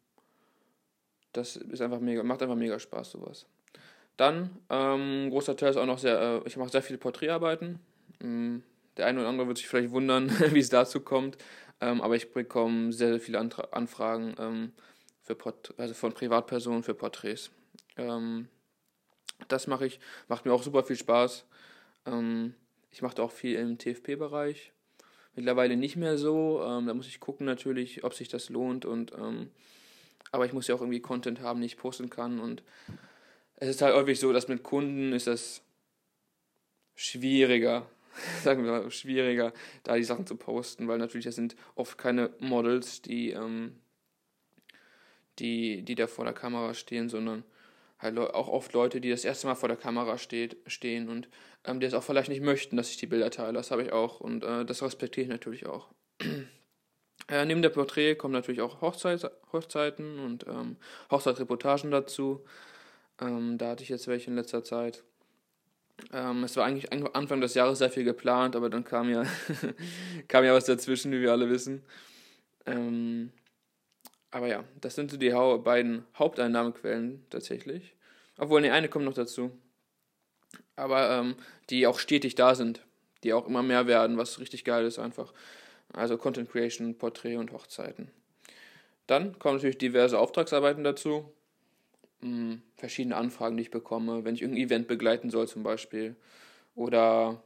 das 1.33 1.57
ist 1.57 1.81
einfach 1.81 2.01
mega, 2.01 2.23
macht 2.23 2.43
einfach 2.43 2.57
mega 2.57 2.79
Spaß, 2.79 3.11
sowas. 3.11 3.47
Dann, 4.17 4.51
ähm, 4.69 5.31
großer 5.31 5.57
Teil 5.57 5.71
ist 5.71 5.77
auch 5.77 5.87
noch 5.87 5.99
sehr, 5.99 6.21
äh, 6.21 6.41
ich 6.47 6.57
mache 6.57 6.71
sehr 6.71 6.83
viele 6.83 6.99
Porträtarbeiten. 6.99 7.81
Ähm, 8.21 8.63
der 8.97 9.07
eine 9.07 9.21
oder 9.21 9.29
andere 9.29 9.49
wird 9.49 9.59
sich 9.59 9.67
vielleicht 9.67 9.93
wundern, 9.93 10.31
wie 10.53 10.59
es 10.59 10.69
dazu 10.69 11.01
kommt. 11.01 11.39
Ähm, 11.81 12.03
aber 12.03 12.17
ich 12.17 12.33
bekomme 12.33 12.93
sehr, 12.93 13.09
sehr 13.09 13.21
viele 13.21 13.39
Antra 13.39 13.69
Anfragen 13.71 14.35
ähm, 14.39 14.73
für 15.23 15.37
also 15.79 15.95
von 15.95 16.13
Privatpersonen 16.13 16.83
für 16.83 16.95
Porträts. 16.95 17.51
Ähm, 17.97 18.49
das 19.49 19.67
mache 19.67 19.87
ich, 19.87 20.01
macht 20.29 20.45
mir 20.45 20.53
auch 20.53 20.63
super 20.63 20.85
viel 20.85 20.97
Spaß. 20.97 21.47
Ähm, 22.05 22.55
ich 22.91 23.01
mache 23.01 23.23
auch 23.23 23.31
viel 23.31 23.57
im 23.57 23.79
TFP-Bereich. 23.79 24.73
Mittlerweile 25.35 25.77
nicht 25.77 25.97
mehr 25.97 26.19
so. 26.19 26.63
Ähm, 26.65 26.87
da 26.87 26.95
muss 26.95 27.07
ich 27.07 27.21
gucken 27.21 27.47
natürlich, 27.47 28.05
ob 28.05 28.15
sich 28.15 28.29
das 28.29 28.49
lohnt. 28.49 28.85
Und, 28.85 29.13
ähm, 29.13 29.51
aber 30.33 30.47
ich 30.47 30.53
muss 30.53 30.67
ja 30.69 30.75
auch 30.75 30.81
irgendwie 30.81 31.01
Content 31.01 31.41
haben, 31.41 31.61
den 31.61 31.67
ich 31.67 31.77
posten 31.77 32.11
kann. 32.11 32.41
Und 32.41 32.63
es 33.57 33.69
ist 33.69 33.83
halt 33.83 33.95
häufig 33.95 34.19
so, 34.19 34.33
dass 34.33 34.49
mit 34.49 34.63
Kunden 34.63 35.13
ist 35.13 35.27
das 35.27 35.63
schwieriger 36.95 37.87
sagen 38.43 38.65
wir 38.65 38.73
mal, 38.73 38.91
schwieriger, 38.91 39.53
da 39.83 39.97
die 39.97 40.05
Sachen 40.05 40.27
zu 40.27 40.37
posten, 40.37 40.89
weil 40.89 40.99
natürlich 40.99 41.25
das 41.25 41.35
sind 41.35 41.57
oft 41.75 41.99
keine 41.99 42.31
Models, 42.39 43.03
die, 43.03 43.31
ähm, 43.31 43.77
die, 45.39 45.83
die 45.83 45.95
da 45.95 46.07
vor 46.07 46.25
der 46.25 46.35
Kamera 46.35 46.75
stehen, 46.75 47.09
sondern 47.09 47.45
halt 48.01 48.19
auch 48.19 48.49
oft 48.49 48.73
Leute, 48.73 49.01
die 49.01 49.11
das 49.11 49.25
erste 49.25 49.47
Mal 49.47 49.55
vor 49.55 49.69
der 49.69 49.77
Kamera 49.77 50.19
steht, 50.19 50.57
stehen 50.67 51.09
und 51.09 51.29
ähm, 51.65 51.81
die 51.81 51.87
es 51.87 51.95
auch 51.95 52.03
vielleicht 52.03 52.29
nicht 52.29 52.43
möchten, 52.43 52.77
dass 52.77 52.91
ich 52.91 52.97
die 52.97 53.07
Bilder 53.07 53.31
teile. 53.31 53.53
Das 53.53 53.71
habe 53.71 53.83
ich 53.83 53.93
auch 53.93 54.21
und 54.21 54.45
äh, 54.45 54.65
das 54.65 54.83
respektiere 54.83 55.25
ich 55.25 55.31
natürlich 55.31 55.67
auch. 55.67 55.89
äh, 57.29 57.45
neben 57.45 57.63
der 57.63 57.69
Porträt 57.71 58.15
kommen 58.15 58.33
natürlich 58.33 58.63
auch 58.63 58.81
Hochzeit, 58.81 59.31
Hochzeiten 59.53 60.19
und 60.19 60.47
ähm, 60.47 60.77
Hochzeitsreportagen 61.11 61.91
dazu. 61.91 62.45
Ähm, 63.21 63.59
da 63.59 63.71
hatte 63.71 63.83
ich 63.83 63.91
jetzt 63.91 64.09
welche 64.09 64.31
in 64.31 64.37
letzter 64.37 64.65
Zeit. 64.65 65.05
Ähm, 66.13 66.45
es 66.45 66.57
war 66.57 66.65
eigentlich 66.65 66.93
Anfang 66.93 67.43
des 67.43 67.53
Jahres 67.53 67.79
sehr 67.79 67.91
viel 67.91 68.05
geplant, 68.05 68.57
aber 68.57 68.71
dann 68.71 68.85
kam 68.85 69.11
ja, 69.11 69.25
kam 70.29 70.45
ja 70.45 70.55
was 70.55 70.65
dazwischen, 70.65 71.13
wie 71.13 71.21
wir 71.21 71.33
alle 71.33 71.51
wissen. 71.51 71.83
Ähm, 72.65 73.33
aber 74.31 74.47
ja, 74.47 74.65
das 74.81 74.95
sind 74.95 75.11
so 75.11 75.17
die 75.17 75.31
beiden 75.31 76.05
Haupteinnahmequellen 76.17 77.25
tatsächlich. 77.31 77.95
Obwohl, 78.39 78.61
ne, 78.61 78.73
eine 78.73 78.89
kommt 78.89 79.05
noch 79.05 79.15
dazu. 79.15 79.51
Aber 80.77 81.11
ähm, 81.11 81.37
die 81.69 81.87
auch 81.87 81.99
stetig 81.99 82.35
da 82.35 82.55
sind, 82.55 82.85
die 83.23 83.33
auch 83.33 83.47
immer 83.47 83.63
mehr 83.63 83.87
werden, 83.87 84.17
was 84.17 84.39
richtig 84.39 84.65
geil 84.65 84.85
ist 84.85 84.99
einfach. 84.99 85.33
Also 85.93 86.17
Content 86.17 86.51
Creation, 86.51 86.97
Porträt 86.97 87.37
und 87.37 87.53
Hochzeiten. 87.53 88.11
Dann 89.07 89.39
kommen 89.39 89.57
natürlich 89.57 89.79
diverse 89.79 90.19
Auftragsarbeiten 90.19 90.85
dazu 90.85 91.33
hm, 92.21 92.63
verschiedene 92.77 93.17
Anfragen, 93.17 93.57
die 93.57 93.63
ich 93.65 93.71
bekomme, 93.71 94.25
wenn 94.25 94.35
ich 94.35 94.43
irgendein 94.43 94.67
Event 94.67 94.89
begleiten 94.89 95.31
soll 95.31 95.49
zum 95.49 95.63
Beispiel. 95.63 96.17
Oder 96.75 97.43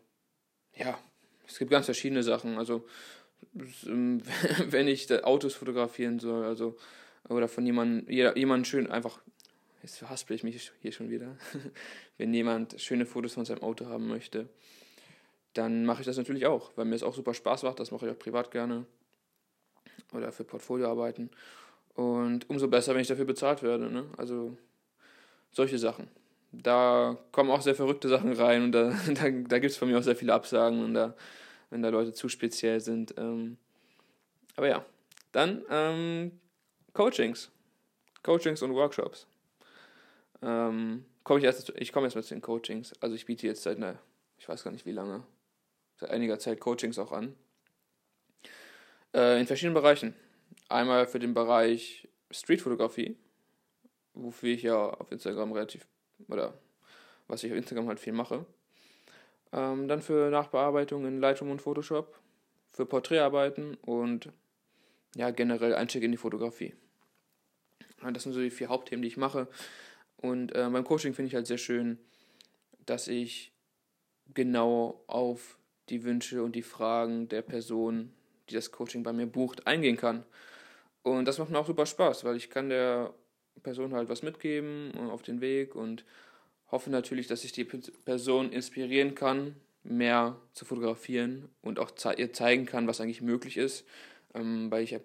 ja, 0.74 0.98
es 1.46 1.58
gibt 1.58 1.70
ganz 1.70 1.86
verschiedene 1.86 2.22
Sachen. 2.22 2.58
Also 2.58 2.84
wenn 3.52 4.88
ich 4.88 5.12
Autos 5.24 5.54
fotografieren 5.54 6.18
soll, 6.18 6.44
also 6.44 6.76
oder 7.28 7.48
von 7.48 7.64
jemandem, 7.64 8.08
jemand 8.08 8.66
schön 8.66 8.90
einfach, 8.90 9.20
jetzt 9.82 9.98
verhaspel 9.98 10.36
ich 10.36 10.44
mich 10.44 10.72
hier 10.82 10.92
schon 10.92 11.10
wieder, 11.10 11.36
wenn 12.18 12.34
jemand 12.34 12.80
schöne 12.80 13.06
Fotos 13.06 13.34
von 13.34 13.44
seinem 13.44 13.62
Auto 13.62 13.86
haben 13.86 14.08
möchte, 14.08 14.48
dann 15.54 15.84
mache 15.84 16.00
ich 16.00 16.06
das 16.06 16.16
natürlich 16.16 16.46
auch, 16.46 16.72
weil 16.76 16.84
mir 16.84 16.94
es 16.94 17.02
auch 17.02 17.14
super 17.14 17.34
Spaß 17.34 17.62
macht, 17.62 17.80
das 17.80 17.90
mache 17.90 18.06
ich 18.06 18.12
auch 18.12 18.18
privat 18.18 18.50
gerne 18.50 18.86
oder 20.12 20.32
für 20.32 20.44
Portfolioarbeiten. 20.44 21.30
Und 21.94 22.48
umso 22.50 22.68
besser, 22.68 22.94
wenn 22.94 23.02
ich 23.02 23.08
dafür 23.08 23.24
bezahlt 23.24 23.62
werde. 23.62 23.90
Ne? 23.90 24.04
Also 24.16 24.56
solche 25.52 25.78
Sachen. 25.78 26.08
Da 26.52 27.16
kommen 27.32 27.50
auch 27.50 27.62
sehr 27.62 27.74
verrückte 27.74 28.08
Sachen 28.08 28.32
rein 28.32 28.64
und 28.64 28.72
da, 28.72 28.90
da, 29.14 29.30
da 29.30 29.58
gibt 29.58 29.72
es 29.72 29.76
von 29.76 29.88
mir 29.88 29.98
auch 29.98 30.02
sehr 30.02 30.16
viele 30.16 30.34
Absagen 30.34 30.84
und 30.84 30.94
da, 30.94 31.14
wenn 31.70 31.82
da 31.82 31.88
Leute 31.88 32.12
zu 32.12 32.28
speziell 32.28 32.80
sind. 32.80 33.14
Ähm, 33.18 33.58
aber 34.56 34.68
ja, 34.68 34.84
dann 35.32 35.64
ähm, 35.70 36.40
Coachings. 36.92 37.50
Coachings 38.22 38.62
und 38.62 38.74
Workshops. 38.74 39.26
Ähm, 40.42 41.04
komm 41.24 41.38
ich 41.38 41.44
erst, 41.44 41.72
ich 41.76 41.92
komme 41.92 42.06
jetzt 42.06 42.14
mal 42.14 42.22
zu 42.22 42.34
den 42.34 42.42
Coachings. 42.42 42.92
Also 43.00 43.14
ich 43.14 43.26
biete 43.26 43.46
jetzt 43.46 43.62
seit 43.62 43.76
einer, 43.76 43.98
ich 44.38 44.48
weiß 44.48 44.64
gar 44.64 44.70
nicht 44.70 44.86
wie 44.86 44.92
lange, 44.92 45.24
seit 45.96 46.10
einiger 46.10 46.38
Zeit 46.38 46.60
Coachings 46.60 46.98
auch 46.98 47.12
an. 47.12 47.34
Äh, 49.14 49.40
in 49.40 49.46
verschiedenen 49.46 49.74
Bereichen. 49.74 50.14
Einmal 50.68 51.06
für 51.06 51.18
den 51.18 51.34
Bereich 51.34 52.08
Streetfotografie, 52.30 53.16
wofür 54.14 54.50
ich 54.50 54.62
ja 54.62 54.90
auf 54.90 55.12
Instagram 55.12 55.52
relativ, 55.52 55.86
oder 56.28 56.54
was 57.28 57.44
ich 57.44 57.52
auf 57.52 57.58
Instagram 57.58 57.88
halt 57.88 58.00
viel 58.00 58.12
mache. 58.12 58.44
Ähm, 59.54 59.86
dann 59.86 60.02
für 60.02 60.30
Nachbearbeitung 60.30 61.06
in 61.06 61.20
Lightroom 61.20 61.52
und 61.52 61.62
Photoshop, 61.62 62.18
für 62.70 62.86
Porträtarbeiten 62.86 63.76
und 63.82 64.30
ja, 65.14 65.30
generell 65.30 65.74
Einstieg 65.74 66.02
in 66.02 66.10
die 66.10 66.18
Fotografie. 66.18 66.74
Das 68.12 68.24
sind 68.24 68.32
so 68.32 68.40
die 68.40 68.50
vier 68.50 68.68
Hauptthemen, 68.68 69.02
die 69.02 69.08
ich 69.08 69.16
mache. 69.16 69.46
Und 70.16 70.52
äh, 70.54 70.68
beim 70.70 70.84
Coaching 70.84 71.14
finde 71.14 71.28
ich 71.28 71.34
halt 71.34 71.46
sehr 71.46 71.58
schön, 71.58 71.98
dass 72.84 73.08
ich 73.08 73.52
genau 74.34 75.02
auf 75.06 75.58
die 75.88 76.02
Wünsche 76.02 76.42
und 76.42 76.56
die 76.56 76.62
Fragen 76.62 77.28
der 77.28 77.42
Person, 77.42 78.12
die 78.48 78.54
das 78.54 78.72
Coaching 78.72 79.04
bei 79.04 79.12
mir 79.12 79.26
bucht, 79.26 79.66
eingehen 79.66 79.96
kann. 79.96 80.24
Und 81.02 81.26
das 81.26 81.38
macht 81.38 81.50
mir 81.50 81.58
auch 81.58 81.66
super 81.66 81.86
Spaß, 81.86 82.24
weil 82.24 82.36
ich 82.36 82.50
kann 82.50 82.70
der 82.70 83.14
Person 83.62 83.94
halt 83.94 84.08
was 84.08 84.22
mitgeben 84.22 84.92
äh, 84.96 85.10
auf 85.10 85.22
den 85.22 85.40
Weg 85.40 85.76
und 85.76 86.04
hoffe 86.74 86.90
natürlich, 86.90 87.28
dass 87.28 87.44
ich 87.44 87.52
die 87.52 87.64
Person 87.64 88.50
inspirieren 88.50 89.14
kann, 89.14 89.54
mehr 89.84 90.36
zu 90.52 90.64
fotografieren 90.64 91.48
und 91.62 91.78
auch 91.78 91.92
ihr 92.16 92.32
zeigen 92.32 92.66
kann, 92.66 92.88
was 92.88 93.00
eigentlich 93.00 93.22
möglich 93.22 93.56
ist. 93.56 93.86
Ähm, 94.34 94.70
weil 94.72 94.82
ich 94.82 94.92
habe 94.92 95.04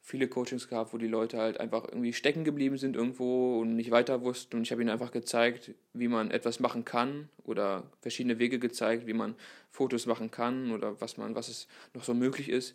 viele 0.00 0.28
Coachings 0.28 0.66
gehabt, 0.68 0.94
wo 0.94 0.98
die 0.98 1.06
Leute 1.06 1.36
halt 1.36 1.60
einfach 1.60 1.84
irgendwie 1.84 2.14
stecken 2.14 2.42
geblieben 2.42 2.78
sind 2.78 2.96
irgendwo 2.96 3.60
und 3.60 3.76
nicht 3.76 3.90
weiter 3.90 4.22
wussten. 4.22 4.56
Und 4.56 4.62
ich 4.62 4.72
habe 4.72 4.80
ihnen 4.80 4.90
einfach 4.90 5.10
gezeigt, 5.10 5.72
wie 5.92 6.08
man 6.08 6.30
etwas 6.30 6.58
machen 6.58 6.86
kann 6.86 7.28
oder 7.44 7.84
verschiedene 8.00 8.38
Wege 8.38 8.58
gezeigt, 8.58 9.06
wie 9.06 9.12
man 9.12 9.34
Fotos 9.70 10.06
machen 10.06 10.30
kann 10.30 10.72
oder 10.72 10.98
was 11.02 11.18
man, 11.18 11.34
was 11.34 11.48
es 11.48 11.68
noch 11.92 12.02
so 12.02 12.14
möglich 12.14 12.48
ist. 12.48 12.74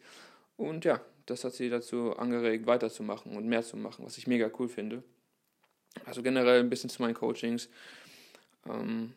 Und 0.56 0.86
ja, 0.86 1.02
das 1.26 1.44
hat 1.44 1.54
sie 1.54 1.70
dazu 1.70 2.16
angeregt, 2.16 2.68
weiterzumachen 2.68 3.36
und 3.36 3.48
mehr 3.48 3.64
zu 3.64 3.76
machen, 3.76 4.06
was 4.06 4.20
ich 4.20 4.28
mega 4.28 4.52
cool 4.60 4.70
finde. 4.70 5.02
Also 6.06 6.22
generell 6.22 6.60
ein 6.60 6.70
bisschen 6.70 6.92
zu 6.92 7.02
meinen 7.02 7.16
Coachings. 7.16 7.70
Ähm, 8.68 9.14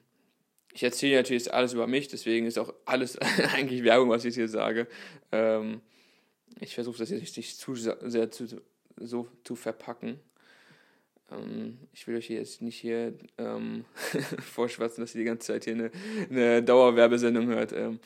ich 0.73 0.83
erzähle 0.83 1.17
natürlich 1.17 1.53
alles 1.53 1.73
über 1.73 1.87
mich, 1.87 2.09
deswegen 2.09 2.47
ist 2.47 2.59
auch 2.59 2.73
alles 2.85 3.19
eigentlich 3.55 3.85
Werbung, 3.85 4.11
was 4.11 4.25
ich 4.25 4.35
hier 4.35 4.49
sage. 4.49 4.87
Ähm, 5.33 5.81
ich 6.61 6.75
versuche 6.75 6.99
das 6.99 7.11
jetzt 7.11 7.37
nicht 7.37 7.59
zu 7.59 7.75
sehr 7.75 8.31
zu, 8.31 8.47
so 8.97 9.29
zu 9.45 9.57
verpacken. 9.57 10.21
Ähm, 11.31 11.79
ich 11.93 12.07
will 12.07 12.17
euch 12.17 12.31
jetzt 12.31 12.63
nicht 12.63 12.79
hier 12.79 13.15
ähm, 13.39 13.85
vorschwatzen, 14.41 15.03
dass 15.03 15.15
ihr 15.15 15.21
die 15.21 15.27
ganze 15.27 15.49
Zeit 15.49 15.65
hier 15.65 15.75
eine, 15.75 15.91
eine 16.31 16.63
Dauerwerbesendung 16.63 17.47
hört. 17.49 17.73
Ähm, 17.73 18.01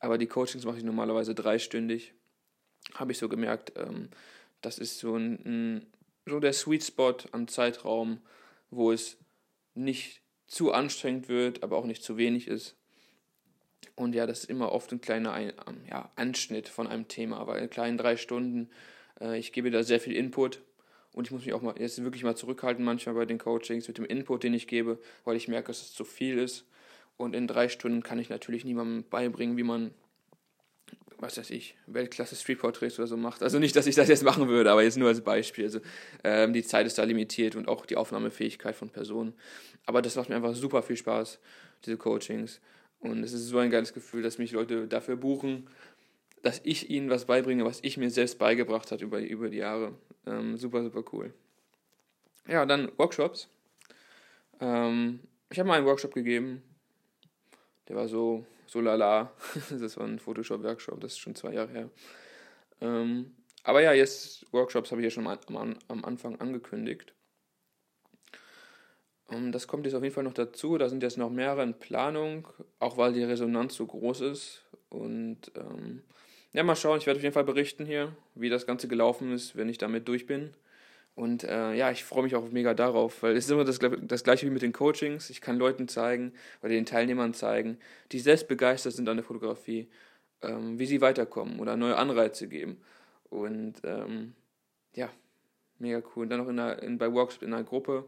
aber 0.00 0.18
die 0.18 0.26
Coachings 0.26 0.64
mache 0.64 0.78
ich 0.78 0.84
normalerweise 0.84 1.34
dreistündig. 1.34 2.14
Habe 2.94 3.12
ich 3.12 3.18
so 3.18 3.28
gemerkt, 3.28 3.72
ähm, 3.76 4.08
das 4.60 4.78
ist 4.78 4.98
so, 4.98 5.16
ein, 5.16 5.86
so 6.26 6.40
der 6.40 6.52
Sweet 6.52 6.84
Spot 6.84 7.16
am 7.32 7.48
Zeitraum, 7.48 8.20
wo 8.70 8.92
es 8.92 9.18
nicht 9.74 10.20
zu 10.48 10.72
anstrengend 10.72 11.28
wird, 11.28 11.62
aber 11.62 11.76
auch 11.76 11.84
nicht 11.84 12.02
zu 12.02 12.16
wenig 12.16 12.48
ist. 12.48 12.74
Und 13.94 14.14
ja, 14.14 14.26
das 14.26 14.40
ist 14.40 14.50
immer 14.50 14.72
oft 14.72 14.90
ein 14.92 15.00
kleiner 15.00 15.32
ein, 15.32 15.52
ja, 15.88 16.10
Anschnitt 16.16 16.68
von 16.68 16.86
einem 16.86 17.06
Thema, 17.06 17.46
weil 17.46 17.62
in 17.62 17.70
kleinen 17.70 17.98
drei 17.98 18.16
Stunden, 18.16 18.70
äh, 19.20 19.38
ich 19.38 19.52
gebe 19.52 19.70
da 19.70 19.82
sehr 19.82 20.00
viel 20.00 20.16
Input 20.16 20.62
und 21.12 21.26
ich 21.26 21.30
muss 21.30 21.44
mich 21.44 21.52
auch 21.52 21.62
mal 21.62 21.74
jetzt 21.78 22.02
wirklich 22.02 22.24
mal 22.24 22.36
zurückhalten 22.36 22.84
manchmal 22.84 23.14
bei 23.14 23.26
den 23.26 23.38
Coachings 23.38 23.88
mit 23.88 23.98
dem 23.98 24.04
Input, 24.04 24.42
den 24.42 24.54
ich 24.54 24.66
gebe, 24.66 24.98
weil 25.24 25.36
ich 25.36 25.48
merke, 25.48 25.68
dass 25.68 25.82
es 25.82 25.92
zu 25.92 26.04
viel 26.04 26.38
ist. 26.38 26.64
Und 27.16 27.34
in 27.34 27.48
drei 27.48 27.68
Stunden 27.68 28.02
kann 28.02 28.20
ich 28.20 28.28
natürlich 28.30 28.64
niemandem 28.64 29.04
beibringen, 29.10 29.56
wie 29.56 29.64
man, 29.64 29.92
was 31.18 31.36
weiß 31.36 31.50
ich, 31.50 31.76
Weltklasse 31.86 32.36
Street 32.36 32.58
Portraits 32.58 32.98
oder 32.98 33.08
so 33.08 33.16
macht. 33.16 33.42
Also 33.42 33.58
nicht, 33.58 33.74
dass 33.74 33.86
ich 33.86 33.94
das 33.94 34.08
jetzt 34.08 34.22
machen 34.22 34.48
würde, 34.48 34.70
aber 34.70 34.82
jetzt 34.82 34.96
nur 34.96 35.08
als 35.08 35.20
Beispiel. 35.20 35.64
Also 35.64 35.80
ähm, 36.24 36.52
die 36.52 36.62
Zeit 36.62 36.86
ist 36.86 36.98
da 36.98 37.04
limitiert 37.04 37.56
und 37.56 37.68
auch 37.68 37.86
die 37.86 37.96
Aufnahmefähigkeit 37.96 38.76
von 38.76 38.90
Personen. 38.90 39.34
Aber 39.86 40.00
das 40.00 40.16
macht 40.16 40.28
mir 40.28 40.36
einfach 40.36 40.54
super 40.54 40.82
viel 40.82 40.96
Spaß, 40.96 41.40
diese 41.84 41.96
Coachings. 41.96 42.60
Und 43.00 43.22
es 43.22 43.32
ist 43.32 43.48
so 43.48 43.58
ein 43.58 43.70
geiles 43.70 43.92
Gefühl, 43.92 44.22
dass 44.22 44.38
mich 44.38 44.52
Leute 44.52 44.86
dafür 44.86 45.16
buchen, 45.16 45.68
dass 46.42 46.60
ich 46.64 46.90
ihnen 46.90 47.10
was 47.10 47.24
beibringe, 47.24 47.64
was 47.64 47.80
ich 47.82 47.96
mir 47.96 48.10
selbst 48.10 48.38
beigebracht 48.38 48.92
habe 48.92 49.02
über, 49.02 49.20
über 49.20 49.48
die 49.48 49.58
Jahre. 49.58 49.94
Ähm, 50.26 50.56
super, 50.56 50.82
super 50.82 51.02
cool. 51.12 51.32
Ja, 52.46 52.64
dann 52.64 52.90
Workshops. 52.96 53.48
Ähm, 54.60 55.20
ich 55.50 55.58
habe 55.58 55.68
mal 55.68 55.78
einen 55.78 55.86
Workshop 55.86 56.14
gegeben. 56.14 56.62
Der 57.88 57.96
war 57.96 58.08
so, 58.08 58.46
so 58.68 58.80
lala. 58.80 59.32
das 59.70 59.96
war 59.96 60.06
ein 60.06 60.18
Photoshop-Workshop, 60.18 61.00
das 61.00 61.12
ist 61.12 61.18
schon 61.18 61.34
zwei 61.34 61.52
Jahre 61.52 61.72
her. 61.72 61.90
Ähm, 62.80 63.34
aber 63.64 63.82
ja, 63.82 63.92
jetzt 63.92 64.46
Workshops 64.52 64.90
habe 64.90 65.00
ich 65.00 65.06
ja 65.06 65.10
schon 65.10 65.26
am, 65.26 65.38
am, 65.56 65.76
am 65.88 66.04
Anfang 66.04 66.40
angekündigt. 66.40 67.12
Ähm, 69.30 69.52
das 69.52 69.66
kommt 69.66 69.86
jetzt 69.86 69.94
auf 69.94 70.02
jeden 70.02 70.14
Fall 70.14 70.24
noch 70.24 70.34
dazu. 70.34 70.78
Da 70.78 70.88
sind 70.88 71.02
jetzt 71.02 71.18
noch 71.18 71.30
mehrere 71.30 71.62
in 71.62 71.74
Planung, 71.74 72.48
auch 72.78 72.96
weil 72.96 73.12
die 73.12 73.24
Resonanz 73.24 73.74
so 73.74 73.86
groß 73.86 74.20
ist. 74.22 74.62
Und 74.88 75.52
ähm, 75.56 76.02
ja, 76.52 76.62
mal 76.62 76.76
schauen. 76.76 76.98
Ich 76.98 77.06
werde 77.06 77.18
auf 77.18 77.24
jeden 77.24 77.34
Fall 77.34 77.44
berichten 77.44 77.84
hier, 77.84 78.16
wie 78.34 78.48
das 78.48 78.66
Ganze 78.66 78.88
gelaufen 78.88 79.32
ist, 79.32 79.56
wenn 79.56 79.68
ich 79.68 79.78
damit 79.78 80.08
durch 80.08 80.26
bin. 80.26 80.54
Und 81.18 81.42
äh, 81.42 81.74
ja, 81.74 81.90
ich 81.90 82.04
freue 82.04 82.22
mich 82.22 82.36
auch 82.36 82.48
mega 82.50 82.74
darauf, 82.74 83.24
weil 83.24 83.36
es 83.36 83.46
ist 83.46 83.50
immer 83.50 83.64
das, 83.64 83.80
das 84.02 84.22
gleiche 84.22 84.46
wie 84.46 84.50
mit 84.50 84.62
den 84.62 84.72
Coachings. 84.72 85.30
Ich 85.30 85.40
kann 85.40 85.58
Leuten 85.58 85.88
zeigen 85.88 86.32
oder 86.62 86.70
den 86.70 86.86
Teilnehmern 86.86 87.34
zeigen, 87.34 87.78
die 88.12 88.20
selbst 88.20 88.46
begeistert 88.46 88.92
sind 88.92 89.08
an 89.08 89.16
der 89.16 89.24
Fotografie, 89.24 89.88
ähm, 90.42 90.78
wie 90.78 90.86
sie 90.86 91.00
weiterkommen 91.00 91.58
oder 91.58 91.76
neue 91.76 91.96
Anreize 91.96 92.46
geben. 92.46 92.80
Und 93.30 93.80
ähm, 93.82 94.34
ja, 94.94 95.10
mega 95.78 96.02
cool. 96.14 96.22
Und 96.22 96.30
dann 96.30 96.38
noch 96.38 96.48
in 96.48 96.56
der, 96.56 96.82
in, 96.84 96.98
bei 96.98 97.12
Workshops 97.12 97.42
in 97.42 97.52
einer 97.52 97.64
Gruppe 97.64 98.04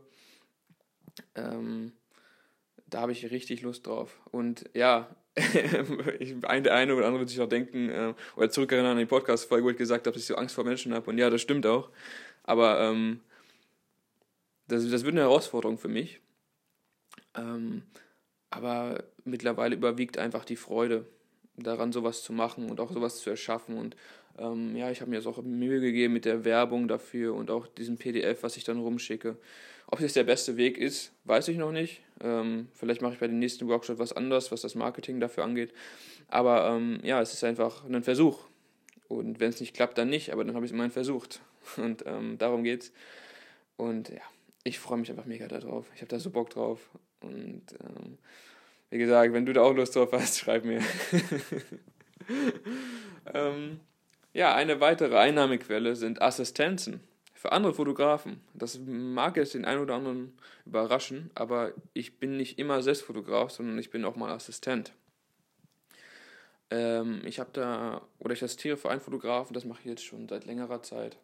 ähm, 1.34 1.92
da 2.86 3.00
habe 3.00 3.12
ich 3.12 3.30
richtig 3.30 3.62
Lust 3.62 3.86
drauf. 3.86 4.20
Und 4.30 4.68
ja, 4.74 5.08
der 5.36 6.74
eine 6.74 6.94
oder 6.94 7.06
andere 7.06 7.20
wird 7.20 7.30
sich 7.30 7.40
auch 7.40 7.48
denken, 7.48 7.88
äh, 7.88 8.14
oder 8.36 8.50
zurückerinnern 8.50 8.92
an 8.92 8.98
die 8.98 9.06
Podcast-Folge, 9.06 9.64
wo 9.64 9.70
ich 9.70 9.76
gesagt 9.76 10.06
habe, 10.06 10.14
dass 10.14 10.22
ich 10.22 10.26
so 10.26 10.34
Angst 10.34 10.54
vor 10.54 10.64
Menschen 10.64 10.92
habe. 10.92 11.08
Und 11.08 11.18
ja, 11.18 11.30
das 11.30 11.40
stimmt 11.40 11.66
auch. 11.66 11.90
Aber 12.50 12.80
ähm, 12.80 13.20
das, 14.66 14.90
das 14.90 15.04
wird 15.04 15.14
eine 15.14 15.20
Herausforderung 15.20 15.78
für 15.78 15.86
mich. 15.86 16.20
Ähm, 17.36 17.84
aber 18.50 19.04
mittlerweile 19.22 19.76
überwiegt 19.76 20.18
einfach 20.18 20.44
die 20.44 20.56
Freude 20.56 21.06
daran, 21.56 21.92
sowas 21.92 22.24
zu 22.24 22.32
machen 22.32 22.68
und 22.68 22.80
auch 22.80 22.90
sowas 22.90 23.20
zu 23.20 23.30
erschaffen. 23.30 23.78
Und 23.78 23.94
ähm, 24.36 24.74
ja, 24.74 24.90
ich 24.90 25.00
habe 25.00 25.10
mir 25.12 25.18
jetzt 25.18 25.28
auch 25.28 25.40
Mühe 25.40 25.80
gegeben 25.80 26.12
mit 26.12 26.24
der 26.24 26.44
Werbung 26.44 26.88
dafür 26.88 27.36
und 27.36 27.52
auch 27.52 27.68
diesem 27.68 27.98
PDF, 27.98 28.42
was 28.42 28.56
ich 28.56 28.64
dann 28.64 28.80
rumschicke. 28.80 29.36
Ob 29.86 30.00
es 30.00 30.14
der 30.14 30.24
beste 30.24 30.56
Weg 30.56 30.76
ist, 30.76 31.12
weiß 31.26 31.46
ich 31.46 31.56
noch 31.56 31.70
nicht. 31.70 32.02
Ähm, 32.20 32.66
vielleicht 32.74 33.00
mache 33.00 33.12
ich 33.12 33.20
bei 33.20 33.28
dem 33.28 33.38
nächsten 33.38 33.68
Workshop 33.68 34.00
was 34.00 34.12
anderes, 34.12 34.50
was 34.50 34.62
das 34.62 34.74
Marketing 34.74 35.20
dafür 35.20 35.44
angeht. 35.44 35.72
Aber 36.26 36.66
ähm, 36.66 36.98
ja, 37.04 37.20
es 37.20 37.32
ist 37.32 37.44
einfach 37.44 37.84
ein 37.84 38.02
Versuch. 38.02 38.40
Und 39.06 39.38
wenn 39.38 39.50
es 39.50 39.60
nicht 39.60 39.72
klappt, 39.72 39.98
dann 39.98 40.08
nicht, 40.08 40.32
aber 40.32 40.42
dann 40.42 40.56
habe 40.56 40.64
ich 40.64 40.72
es 40.72 40.74
immerhin 40.74 40.90
versucht. 40.90 41.40
Und 41.76 42.04
ähm, 42.06 42.38
darum 42.38 42.64
geht's. 42.64 42.92
Und 43.76 44.08
ja, 44.10 44.22
ich 44.64 44.78
freue 44.78 44.98
mich 44.98 45.10
einfach 45.10 45.24
mega 45.24 45.48
darauf. 45.48 45.86
Ich 45.94 46.00
habe 46.00 46.08
da 46.08 46.18
so 46.18 46.30
Bock 46.30 46.50
drauf. 46.50 46.90
Und 47.20 47.62
ähm, 47.82 48.18
wie 48.90 48.98
gesagt, 48.98 49.32
wenn 49.32 49.46
du 49.46 49.52
da 49.52 49.62
auch 49.62 49.74
Lust 49.74 49.96
drauf 49.96 50.12
hast, 50.12 50.38
schreib 50.40 50.64
mir. 50.64 50.82
ähm, 53.34 53.80
ja, 54.32 54.54
eine 54.54 54.80
weitere 54.80 55.16
Einnahmequelle 55.16 55.96
sind 55.96 56.22
Assistenzen 56.22 57.00
für 57.34 57.52
andere 57.52 57.72
Fotografen. 57.72 58.40
Das 58.52 58.78
mag 58.78 59.36
jetzt 59.36 59.54
den 59.54 59.64
einen 59.64 59.80
oder 59.80 59.94
anderen 59.94 60.34
überraschen, 60.66 61.30
aber 61.34 61.72
ich 61.94 62.18
bin 62.18 62.36
nicht 62.36 62.58
immer 62.58 62.82
selbst 62.82 63.02
Fotograf, 63.02 63.50
sondern 63.50 63.78
ich 63.78 63.90
bin 63.90 64.04
auch 64.04 64.14
mal 64.14 64.30
Assistent. 64.30 64.92
Ähm, 66.70 67.22
ich 67.24 67.40
habe 67.40 67.50
da, 67.52 68.02
oder 68.18 68.34
ich 68.34 68.44
assistiere 68.44 68.76
für 68.76 68.90
einen 68.90 69.00
Fotografen, 69.00 69.54
das 69.54 69.64
mache 69.64 69.80
ich 69.80 69.86
jetzt 69.86 70.04
schon 70.04 70.28
seit 70.28 70.44
längerer 70.44 70.82
Zeit. 70.82 71.16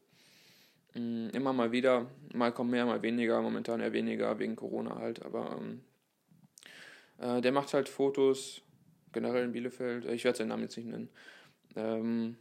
Ähm, 0.97 1.31
immer 1.33 1.53
mal 1.53 1.73
wieder, 1.73 2.07
mal 2.33 2.53
kommt 2.53 2.71
mehr, 2.71 2.87
mal 2.87 3.03
weniger, 3.03 3.41
momentan 3.43 3.81
eher 3.81 3.93
weniger, 3.93 4.39
wegen 4.39 4.57
Corona 4.57 4.97
halt, 4.97 5.25
aber 5.25 5.59
ähm, 5.61 5.81
äh, 7.19 7.41
der 7.41 7.53
macht 7.53 7.75
halt 7.75 7.89
Fotos, 7.89 8.63
generell 9.13 9.45
in 9.45 9.53
Bielefeld, 9.53 10.05
ich 10.07 10.25
werde 10.25 10.39
seinen 10.39 10.49
Namen 10.49 10.65
jetzt 10.65 10.77
nicht 10.77 10.89
nennen. 10.89 11.09
Ähm, 11.75 12.37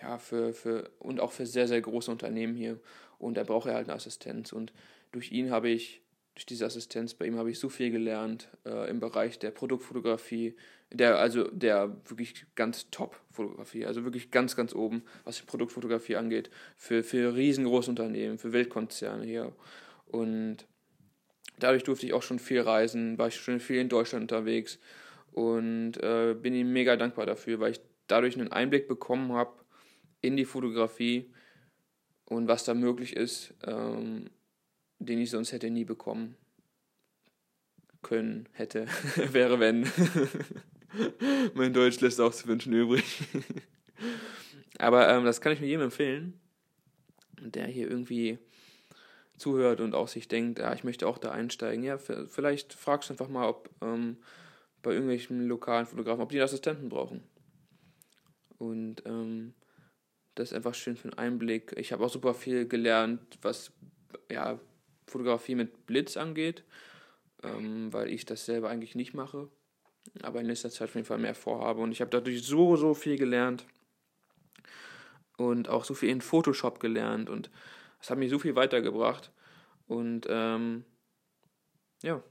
ja, 0.00 0.18
für, 0.18 0.52
für, 0.52 0.90
und 0.98 1.20
auch 1.20 1.32
für 1.32 1.46
sehr, 1.46 1.68
sehr 1.68 1.80
große 1.80 2.10
Unternehmen 2.10 2.54
hier. 2.54 2.78
Und 3.18 3.36
da 3.36 3.44
braucht 3.44 3.68
er 3.68 3.74
halt 3.74 3.88
eine 3.88 3.96
Assistenz. 3.96 4.52
Und 4.52 4.72
durch 5.12 5.32
ihn 5.32 5.50
habe 5.50 5.68
ich, 5.68 6.02
durch 6.36 6.44
diese 6.44 6.66
Assistenz 6.66 7.14
bei 7.14 7.24
ihm 7.26 7.38
habe 7.38 7.50
ich 7.50 7.58
so 7.58 7.70
viel 7.70 7.90
gelernt 7.90 8.48
äh, 8.66 8.90
im 8.90 9.00
Bereich 9.00 9.38
der 9.38 9.50
Produktfotografie, 9.50 10.54
der, 10.92 11.18
also 11.18 11.48
der 11.50 11.96
wirklich 12.04 12.44
ganz 12.54 12.90
Top-Fotografie, 12.90 13.86
also 13.86 14.04
wirklich 14.04 14.30
ganz, 14.30 14.54
ganz 14.54 14.74
oben, 14.74 15.02
was 15.24 15.38
die 15.38 15.46
Produktfotografie 15.46 16.16
angeht, 16.16 16.50
für, 16.76 17.02
für 17.02 17.34
riesengroße 17.34 17.88
Unternehmen, 17.88 18.36
für 18.36 18.52
Weltkonzerne 18.52 19.24
hier. 19.24 19.56
Und 20.04 20.66
dadurch 21.58 21.84
durfte 21.84 22.04
ich 22.04 22.12
auch 22.12 22.22
schon 22.22 22.38
viel 22.38 22.60
reisen, 22.60 23.16
war 23.16 23.28
ich 23.28 23.36
schon 23.36 23.58
viel 23.58 23.80
in 23.80 23.88
Deutschland 23.88 24.24
unterwegs 24.24 24.78
und 25.32 25.96
äh, 26.02 26.36
bin 26.38 26.54
ihm 26.54 26.70
mega 26.70 26.96
dankbar 26.96 27.24
dafür, 27.24 27.60
weil 27.60 27.72
ich 27.72 27.80
dadurch 28.08 28.38
einen 28.38 28.52
Einblick 28.52 28.88
bekommen 28.88 29.32
habe, 29.32 29.54
in 30.20 30.36
die 30.36 30.44
Fotografie 30.44 31.32
und 32.26 32.46
was 32.46 32.64
da 32.64 32.74
möglich 32.74 33.16
ist, 33.16 33.54
ähm, 33.66 34.28
den 34.98 35.20
ich 35.20 35.30
sonst 35.30 35.52
hätte 35.52 35.70
nie 35.70 35.84
bekommen 35.84 36.36
können, 38.02 38.48
hätte, 38.52 38.86
wäre 39.32 39.58
wenn. 39.60 39.90
mein 41.54 41.72
Deutsch 41.72 42.00
lässt 42.00 42.20
auch 42.20 42.32
zu 42.32 42.46
wünschen 42.46 42.72
übrig. 42.72 43.04
Aber 44.78 45.08
ähm, 45.08 45.24
das 45.24 45.40
kann 45.40 45.52
ich 45.52 45.60
mir 45.60 45.66
jedem 45.66 45.82
empfehlen, 45.82 46.38
der 47.40 47.66
hier 47.66 47.90
irgendwie 47.90 48.38
zuhört 49.38 49.80
und 49.80 49.94
auch 49.94 50.08
sich 50.08 50.28
denkt, 50.28 50.58
ja, 50.58 50.72
ich 50.72 50.84
möchte 50.84 51.06
auch 51.06 51.18
da 51.18 51.30
einsteigen. 51.32 51.84
Ja, 51.84 51.98
vielleicht 51.98 52.72
fragst 52.72 53.08
du 53.08 53.14
einfach 53.14 53.28
mal, 53.28 53.48
ob 53.48 53.70
ähm, 53.82 54.18
bei 54.82 54.92
irgendwelchen 54.92 55.46
lokalen 55.46 55.86
Fotografen, 55.86 56.22
ob 56.22 56.30
die 56.30 56.36
einen 56.36 56.44
Assistenten 56.44 56.88
brauchen. 56.88 57.22
Und 58.58 59.02
ähm, 59.06 59.54
das 60.34 60.50
ist 60.50 60.54
einfach 60.54 60.74
schön 60.74 60.96
für 60.96 61.08
einen 61.08 61.18
Einblick. 61.18 61.74
Ich 61.76 61.92
habe 61.92 62.04
auch 62.04 62.10
super 62.10 62.34
viel 62.34 62.68
gelernt, 62.68 63.38
was 63.42 63.72
ja, 64.30 64.58
Fotografie 65.06 65.54
mit 65.54 65.86
Blitz 65.86 66.16
angeht, 66.16 66.64
ähm, 67.42 67.92
weil 67.92 68.10
ich 68.10 68.24
das 68.24 68.44
selber 68.44 68.70
eigentlich 68.70 68.94
nicht 68.94 69.14
mache, 69.14 69.48
aber 70.22 70.40
in 70.40 70.46
letzter 70.46 70.70
Zeit 70.70 70.88
auf 70.88 70.94
jeden 70.94 71.06
Fall 71.06 71.18
mehr 71.18 71.34
vorhabe. 71.34 71.80
Und 71.80 71.92
ich 71.92 72.00
habe 72.00 72.10
dadurch 72.10 72.42
so, 72.42 72.76
so 72.76 72.94
viel 72.94 73.16
gelernt 73.16 73.66
und 75.36 75.68
auch 75.68 75.84
so 75.84 75.94
viel 75.94 76.10
in 76.10 76.20
Photoshop 76.20 76.80
gelernt 76.80 77.30
und 77.30 77.50
es 78.00 78.10
hat 78.10 78.18
mich 78.18 78.30
so 78.30 78.38
viel 78.38 78.56
weitergebracht. 78.56 79.30
Und 79.86 80.26
ähm, 80.28 80.84
ja, 82.02 82.22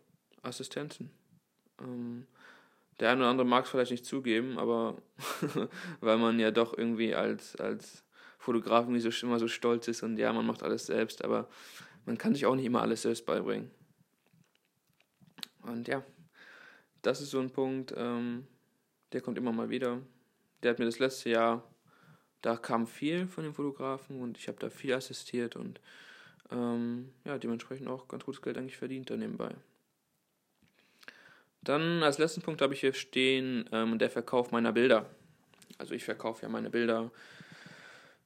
Assistenzen. 0.41 1.10
Ähm, 1.82 2.27
der 3.00 3.12
eine 3.12 3.22
oder 3.22 3.29
andere 3.29 3.48
mag 3.48 3.65
es 3.65 3.72
vielleicht 3.72 3.91
nicht 3.91 4.05
zugeben, 4.05 4.58
aber 4.58 4.98
weil 6.01 6.17
man 6.17 6.39
ja 6.39 6.51
doch 6.51 6.77
irgendwie 6.77 7.13
als, 7.13 7.55
als 7.58 8.03
Fotograf 8.38 8.88
immer 8.88 9.39
so 9.39 9.48
stolz 9.48 9.88
ist 9.88 10.03
und 10.03 10.17
ja, 10.17 10.32
man 10.32 10.46
macht 10.46 10.63
alles 10.63 10.86
selbst, 10.86 11.24
aber 11.24 11.50
man 12.05 12.17
kann 12.17 12.33
sich 12.33 12.45
auch 12.45 12.55
nicht 12.55 12.65
immer 12.65 12.81
alles 12.81 13.01
selbst 13.03 13.25
beibringen. 13.25 13.71
Und 15.63 15.88
ja, 15.88 16.03
das 17.01 17.21
ist 17.21 17.31
so 17.31 17.39
ein 17.39 17.51
Punkt, 17.51 17.93
ähm, 17.97 18.47
der 19.12 19.21
kommt 19.21 19.38
immer 19.38 19.51
mal 19.51 19.69
wieder. 19.69 20.00
Der 20.62 20.71
hat 20.71 20.79
mir 20.79 20.85
das 20.85 21.00
letzte 21.00 21.29
Jahr, 21.29 21.63
da 22.41 22.57
kam 22.57 22.88
viel 22.88 23.27
von 23.27 23.43
den 23.43 23.53
Fotografen 23.53 24.21
und 24.21 24.38
ich 24.38 24.47
habe 24.47 24.59
da 24.59 24.69
viel 24.69 24.93
assistiert 24.93 25.55
und 25.55 25.79
ähm, 26.51 27.12
ja, 27.24 27.38
dementsprechend 27.38 27.88
auch 27.88 28.07
ganz 28.07 28.24
gutes 28.24 28.41
Geld 28.41 28.57
eigentlich 28.57 28.77
verdient 28.77 29.09
da 29.09 29.17
nebenbei. 29.17 29.50
Dann 31.62 32.03
als 32.03 32.19
letzten 32.19 32.41
Punkt 32.41 32.62
habe 32.62 32.75
ich 32.75 32.81
hier 32.81 32.93
stehen 32.93 33.67
ähm, 33.71 33.97
der 33.97 34.12
Verkauf 34.12 34.51
meiner 34.51 34.71
Bilder. 34.71 35.09
Also 35.79 35.95
ich 35.95 36.05
verkaufe 36.05 36.43
ja 36.43 36.50
meine 36.50 36.69
Bilder, 36.69 37.12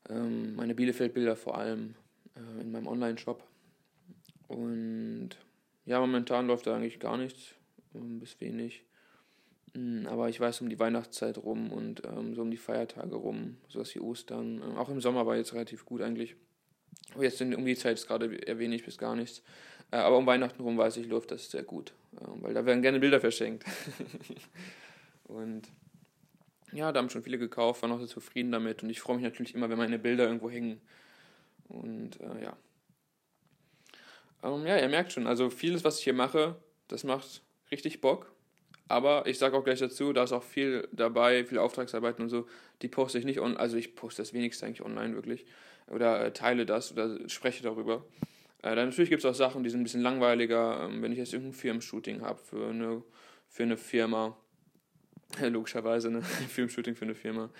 ähm, 0.09 0.55
meine 0.55 0.75
Bielefeld-Bilder 0.75 1.37
vor 1.37 1.57
allem 1.57 1.95
äh, 2.35 2.61
in 2.61 2.71
meinem 2.71 2.87
Online-Shop. 2.87 3.48
Und 4.49 5.29
ja, 5.85 5.99
momentan 5.99 6.47
läuft 6.47 6.67
da 6.67 6.75
eigentlich 6.75 6.99
gar 6.99 7.17
nichts, 7.17 7.53
ähm, 7.95 8.19
bis 8.19 8.41
wenig. 8.41 8.83
Hm, 9.73 10.07
aber 10.07 10.27
ich 10.27 10.39
weiß 10.39 10.61
um 10.61 10.69
die 10.69 10.79
Weihnachtszeit 10.79 11.37
rum 11.37 11.71
und 11.71 12.01
ähm, 12.05 12.33
so 12.33 12.41
um 12.41 12.51
die 12.51 12.57
Feiertage 12.57 13.15
rum, 13.15 13.57
sowas 13.67 13.93
wie 13.95 13.99
Ostern. 13.99 14.61
Ähm, 14.61 14.75
auch 14.75 14.89
im 14.89 15.01
Sommer 15.01 15.25
war 15.25 15.37
jetzt 15.37 15.53
relativ 15.53 15.85
gut 15.85 16.01
eigentlich. 16.01 16.35
Aber 17.13 17.23
jetzt 17.23 17.37
sind 17.37 17.55
um 17.55 17.65
die 17.65 17.75
Zeit 17.75 18.05
gerade 18.05 18.35
eher 18.35 18.59
wenig 18.59 18.83
bis 18.83 18.97
gar 18.97 19.15
nichts. 19.15 19.43
Äh, 19.91 19.97
aber 19.97 20.17
um 20.17 20.25
Weihnachten 20.25 20.61
rum 20.63 20.77
weiß 20.77 20.97
ich, 20.97 21.07
läuft 21.07 21.31
das 21.31 21.51
sehr 21.51 21.63
gut. 21.63 21.93
Äh, 22.17 22.25
weil 22.41 22.53
da 22.55 22.65
werden 22.65 22.81
gerne 22.81 22.99
Bilder 22.99 23.19
verschenkt. 23.19 23.65
und 25.25 25.67
ja, 26.71 26.91
da 26.91 26.99
haben 26.99 27.09
schon 27.09 27.23
viele 27.23 27.37
gekauft, 27.37 27.83
waren 27.83 27.91
auch 27.91 27.99
sehr 27.99 28.07
zufrieden 28.07 28.51
damit. 28.51 28.81
Und 28.81 28.89
ich 28.89 28.99
freue 28.99 29.17
mich 29.17 29.25
natürlich 29.25 29.53
immer, 29.53 29.69
wenn 29.69 29.77
meine 29.77 29.99
Bilder 29.99 30.25
irgendwo 30.25 30.49
hängen. 30.49 30.81
Und 31.67 32.19
äh, 32.19 32.43
ja. 32.43 32.57
Ähm, 34.43 34.65
ja, 34.65 34.77
ihr 34.77 34.89
merkt 34.89 35.11
schon, 35.11 35.27
also 35.27 35.49
vieles, 35.49 35.83
was 35.83 35.99
ich 35.99 36.03
hier 36.03 36.13
mache, 36.13 36.55
das 36.87 37.03
macht 37.03 37.41
richtig 37.71 38.01
Bock. 38.01 38.31
Aber 38.87 39.27
ich 39.27 39.37
sage 39.37 39.55
auch 39.55 39.63
gleich 39.63 39.79
dazu, 39.79 40.13
da 40.13 40.23
ist 40.23 40.31
auch 40.31 40.43
viel 40.43 40.87
dabei, 40.91 41.45
viele 41.45 41.61
Auftragsarbeiten 41.61 42.23
und 42.23 42.29
so, 42.29 42.47
die 42.81 42.87
poste 42.87 43.19
ich 43.19 43.25
nicht 43.25 43.39
on, 43.39 43.55
also 43.55 43.77
ich 43.77 43.95
poste 43.95 44.23
das 44.23 44.33
wenigste 44.33 44.65
eigentlich 44.65 44.83
online 44.83 45.13
wirklich. 45.13 45.45
Oder 45.87 46.25
äh, 46.25 46.33
teile 46.33 46.65
das 46.65 46.91
oder 46.91 47.29
spreche 47.29 47.61
darüber. 47.61 48.03
Äh, 48.63 48.75
dann 48.75 48.89
natürlich 48.89 49.09
gibt 49.09 49.23
es 49.23 49.29
auch 49.29 49.35
Sachen, 49.35 49.63
die 49.63 49.69
sind 49.69 49.81
ein 49.81 49.83
bisschen 49.83 50.01
langweiliger, 50.01 50.85
ähm, 50.85 51.03
wenn 51.03 51.11
ich 51.11 51.19
jetzt 51.19 51.33
irgendein 51.33 51.53
Firmenshooting 51.53 52.21
habe 52.21 52.39
für 52.39 52.69
eine, 52.69 53.03
für 53.47 53.63
eine 53.63 53.77
Firma, 53.77 54.35
logischerweise 55.41 56.07
ein 56.09 56.23
Filmshooting 56.23 56.95
für 56.95 57.05
eine 57.05 57.15
Firma, 57.15 57.51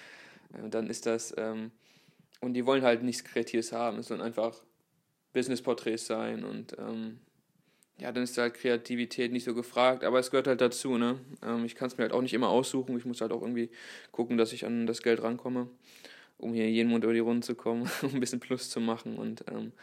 äh, 0.54 0.68
dann 0.70 0.90
ist 0.90 1.06
das, 1.06 1.34
ähm, 1.38 1.72
und 2.42 2.54
die 2.54 2.66
wollen 2.66 2.84
halt 2.84 3.04
nichts 3.04 3.24
Kreatives 3.24 3.72
haben, 3.72 4.02
sollen 4.02 4.22
einfach 4.22 4.56
Business-Porträts 5.34 6.08
sein 6.08 6.44
und 6.44 6.76
ähm, 6.78 7.20
ja, 8.00 8.12
dann 8.12 8.24
ist 8.24 8.38
halt 8.38 8.54
Kreativität 8.54 9.32
nicht 9.32 9.44
so 9.44 9.54
gefragt, 9.54 10.04
aber 10.04 10.20
es 10.20 10.32
gehört 10.32 10.48
halt 10.48 10.62
dazu, 10.62 10.98
ne? 10.98 11.20
Ähm, 11.44 11.66
ich 11.66 11.76
kann 11.76 11.88
es 11.88 11.98
mir 11.98 12.04
halt 12.04 12.14
auch 12.14 12.22
nicht 12.22 12.34
immer 12.34 12.50
aussuchen, 12.50 12.98
ich 12.98 13.06
muss 13.06 13.22
halt 13.22 13.32
auch 13.32 13.42
irgendwie 13.42 13.70
gucken, 14.12 14.38
dass 14.38 14.54
ich 14.54 14.66
an 14.66 14.88
das 14.88 15.02
Geld 15.02 15.22
rankomme, 15.22 15.70
um 16.38 16.54
hier 16.54 16.70
jeden 16.70 16.90
Monat 16.90 17.04
über 17.04 17.14
die 17.14 17.20
Runde 17.20 17.46
zu 17.46 17.56
kommen, 17.56 17.90
um 18.02 18.14
ein 18.14 18.20
bisschen 18.20 18.40
Plus 18.40 18.70
zu 18.70 18.80
machen 18.80 19.18
und 19.18 19.44
ähm, 19.50 19.74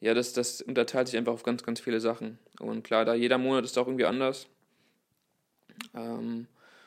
ja, 0.00 0.12
das, 0.12 0.34
das 0.34 0.60
unterteilt 0.60 1.08
sich 1.08 1.16
einfach 1.16 1.32
auf 1.32 1.44
ganz, 1.44 1.62
ganz 1.62 1.80
viele 1.80 1.98
Sachen. 1.98 2.38
Und 2.60 2.82
klar, 2.82 3.06
da 3.06 3.14
jeder 3.14 3.38
Monat 3.38 3.64
ist 3.64 3.78
auch 3.78 3.86
irgendwie 3.86 4.04
anders. 4.04 4.48
Ähm, 5.94 6.46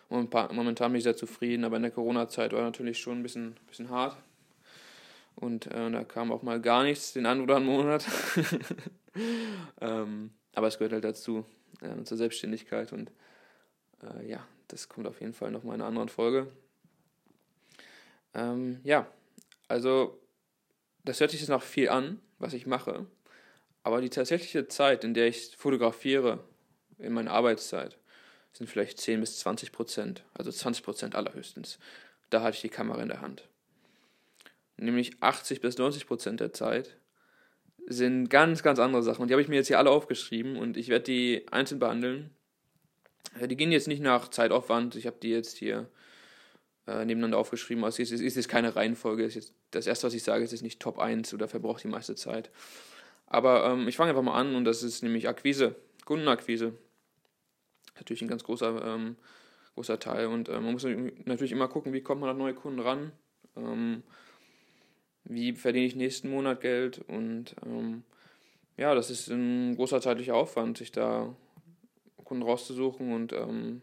momentan 0.10 0.92
bin 0.92 0.98
ich 0.98 1.04
sehr 1.04 1.18
zufrieden, 1.18 1.64
aber 1.64 1.78
in 1.78 1.82
der 1.82 1.92
Corona-Zeit 1.92 2.54
war 2.54 2.62
natürlich 2.62 3.00
schon 3.00 3.20
ein 3.20 3.24
bisschen, 3.24 3.56
bisschen 3.68 3.90
hart. 3.90 4.18
Und 5.40 5.68
äh, 5.68 5.92
da 5.92 6.04
kam 6.04 6.32
auch 6.32 6.42
mal 6.42 6.60
gar 6.60 6.84
nichts 6.84 7.14
den 7.14 7.26
einen 7.26 7.42
oder 7.42 7.58
anderen 7.58 7.78
Monat. 7.78 8.06
ähm, 9.82 10.32
aber 10.54 10.68
es 10.68 10.78
gehört 10.78 10.94
halt 10.94 11.04
dazu, 11.04 11.46
äh, 11.82 12.04
zur 12.04 12.18
Selbstständigkeit. 12.18 12.92
Und 12.92 13.12
äh, 14.02 14.28
ja, 14.28 14.46
das 14.68 14.90
kommt 14.90 15.08
auf 15.08 15.22
jeden 15.22 15.34
Fall 15.34 15.52
nochmal 15.52 15.76
in 15.76 15.82
einer 15.82 15.90
anderen 15.90 16.10
Folge. 16.10 16.48
Ähm, 18.34 18.80
ja, 18.84 19.08
also 19.68 20.20
das 21.04 21.20
hört 21.20 21.32
sich 21.32 21.42
jetzt 21.42 21.50
noch 21.50 21.64
viel 21.64 21.90
an, 21.90 22.20
was 22.40 22.54
ich 22.54 22.66
mache. 22.66 23.06
Aber 23.84 24.02
die 24.02 24.10
tatsächliche 24.10 24.68
Zeit, 24.68 25.04
in 25.04 25.14
der 25.14 25.28
ich 25.28 25.56
fotografiere, 25.56 26.44
in 26.98 27.14
meiner 27.14 27.32
Arbeitszeit, 27.32 27.98
sind 28.54 28.68
vielleicht 28.68 29.00
10 29.00 29.20
bis 29.20 29.38
20 29.40 29.72
Prozent, 29.72 30.24
also 30.34 30.52
20 30.52 30.84
Prozent 30.84 31.16
allerhöchstens. 31.16 31.78
Da 32.32 32.42
hatte 32.42 32.56
ich 32.56 32.62
die 32.62 32.70
Kamera 32.70 33.02
in 33.02 33.10
der 33.10 33.22
Hand. 33.22 33.48
Nämlich 34.78 35.22
80 35.22 35.62
bis 35.62 35.78
90 35.78 36.08
Prozent 36.08 36.40
der 36.40 36.54
Zeit 36.54 36.98
sind 37.88 38.30
ganz, 38.30 38.64
ganz 38.64 38.80
andere 38.80 39.02
Sachen. 39.02 39.22
Und 39.22 39.30
die 39.30 39.34
habe 39.34 39.42
ich 39.42 39.48
mir 39.48 39.56
jetzt 39.56 39.68
hier 39.68 39.80
alle 39.80 39.90
aufgeschrieben 39.90 40.58
und 40.58 40.78
ich 40.78 40.90
werde 40.90 41.06
die 41.06 41.46
einzeln 41.52 41.80
behandeln. 41.80 42.32
Die 43.42 43.58
gehen 43.58 43.72
jetzt 43.72 43.88
nicht 43.88 44.02
nach 44.02 44.30
Zeitaufwand. 44.30 44.96
Ich 44.96 45.08
habe 45.08 45.18
die 45.22 45.30
jetzt 45.30 45.58
hier 45.58 45.90
äh, 46.86 47.06
nebeneinander 47.06 47.38
aufgeschrieben. 47.38 47.84
Also 47.84 48.02
es 48.04 48.12
ist, 48.12 48.22
ist 48.22 48.36
jetzt 48.36 48.50
keine 48.50 48.76
Reihenfolge. 48.76 49.24
Ist 49.24 49.36
jetzt, 49.36 49.54
das 49.72 49.88
erste, 49.88 50.08
was 50.08 50.14
ich 50.14 50.24
sage, 50.24 50.44
ist 50.44 50.52
jetzt 50.52 50.64
nicht 50.64 50.80
Top 50.80 51.00
1 51.00 51.34
oder 51.34 51.48
verbraucht 51.48 51.84
die 51.84 51.88
meiste 51.88 52.16
Zeit. 52.16 52.50
Aber 53.26 53.66
ähm, 53.66 53.88
ich 53.88 53.98
fange 53.98 54.10
einfach 54.12 54.24
mal 54.24 54.40
an 54.40 54.56
und 54.56 54.66
das 54.66 54.84
ist 54.84 55.04
nämlich 55.04 55.28
Akquise, 55.28 55.76
Kundenakquise. 56.06 56.74
Natürlich 57.96 58.22
ein 58.22 58.30
ganz 58.30 58.44
großer, 58.44 58.82
ähm, 58.86 59.18
großer 59.76 60.00
Teil 60.00 60.28
und 60.28 60.50
äh, 60.50 60.60
man 60.60 60.72
muss 60.74 60.86
natürlich 61.26 61.52
immer 61.52 61.68
gucken, 61.68 61.94
wie 61.94 62.02
kommt 62.02 62.22
man 62.22 62.30
an 62.30 62.38
neue 62.38 62.54
Kunden 62.54 62.80
ran. 62.80 63.12
Ähm, 63.56 64.04
wie 65.30 65.54
verdiene 65.54 65.86
ich 65.86 65.96
nächsten 65.96 66.30
Monat 66.30 66.62
Geld 66.62 67.00
und 67.08 67.56
ähm, 67.66 68.04
ja, 68.78 68.94
das 68.94 69.10
ist 69.10 69.30
ein 69.30 69.76
großer 69.76 70.02
zeitlicher 70.02 70.36
Aufwand, 70.36 70.78
sich 70.78 70.92
da 70.92 71.36
Kunden 72.24 72.44
rauszusuchen 72.44 73.14
und 73.14 73.34
ähm, 73.34 73.82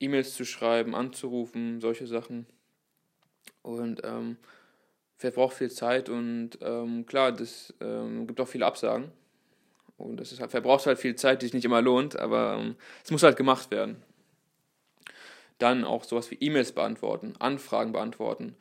E-Mails 0.00 0.34
zu 0.34 0.44
schreiben, 0.44 0.94
anzurufen, 0.94 1.80
solche 1.80 2.06
Sachen. 2.06 2.46
Und 3.62 4.02
ähm, 4.04 4.36
verbraucht 5.16 5.56
viel 5.56 5.70
Zeit 5.70 6.08
und 6.08 6.58
ähm, 6.62 7.04
klar, 7.06 7.32
das 7.32 7.74
ähm, 7.80 8.26
gibt 8.26 8.40
auch 8.40 8.48
viele 8.48 8.66
Absagen. 8.66 9.10
Und 9.96 10.18
das 10.20 10.30
ist 10.30 10.40
halt, 10.40 10.52
verbraucht 10.52 10.86
halt 10.86 10.98
viel 10.98 11.16
Zeit, 11.16 11.42
die 11.42 11.46
sich 11.46 11.54
nicht 11.54 11.64
immer 11.64 11.82
lohnt, 11.82 12.16
aber 12.16 12.56
ähm, 12.58 12.76
es 13.04 13.10
muss 13.10 13.24
halt 13.24 13.36
gemacht 13.36 13.72
werden. 13.72 14.00
Dann 15.58 15.84
auch 15.84 16.04
sowas 16.04 16.30
wie 16.30 16.36
E-Mails 16.36 16.70
beantworten, 16.70 17.34
Anfragen 17.40 17.90
beantworten. 17.90 18.54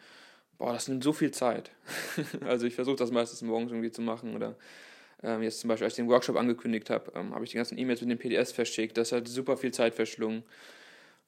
Boah, 0.58 0.74
das 0.74 0.88
nimmt 0.88 1.04
so 1.04 1.14
viel 1.14 1.32
Zeit. 1.32 1.72
also 2.46 2.66
ich 2.66 2.76
versuche 2.76 2.96
das 2.96 3.12
meistens 3.12 3.42
morgens 3.42 3.72
irgendwie 3.72 3.92
zu 3.92 4.02
machen 4.02 4.36
oder 4.36 4.56
ähm, 5.24 5.42
jetzt 5.42 5.60
zum 5.60 5.68
Beispiel, 5.68 5.86
als 5.86 5.94
ich 5.94 6.04
den 6.04 6.10
Workshop 6.10 6.36
angekündigt 6.36 6.90
habe, 6.90 7.12
ähm, 7.16 7.34
habe 7.34 7.44
ich 7.44 7.52
die 7.52 7.58
ganzen 7.58 7.78
E-Mails 7.78 8.02
mit 8.02 8.10
den 8.12 8.18
PDS 8.18 8.52
verschickt. 8.52 8.98
Das 8.98 9.12
hat 9.12 9.28
super 9.28 9.58
viel 9.58 9.72
Zeit 9.72 9.96
verschlungen. 9.96 10.44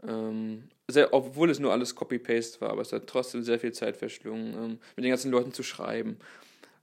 Ähm, 0.08 0.70
sehr, 0.88 1.13
obwohl 1.13 1.50
es 1.50 1.60
nur 1.60 1.72
alles 1.72 1.96
Copy-Paste 1.96 2.62
war, 2.62 2.72
aber 2.72 2.82
es 2.82 2.94
hat 2.94 3.08
trotzdem 3.08 3.44
sehr 3.44 3.60
viel 3.60 3.74
Zeit 3.74 3.98
verschlungen, 3.98 4.54
ähm, 4.54 4.80
mit 4.96 5.04
den 5.04 5.10
ganzen 5.10 5.32
Leuten 5.32 5.52
zu 5.54 5.63
schreiben 5.63 6.18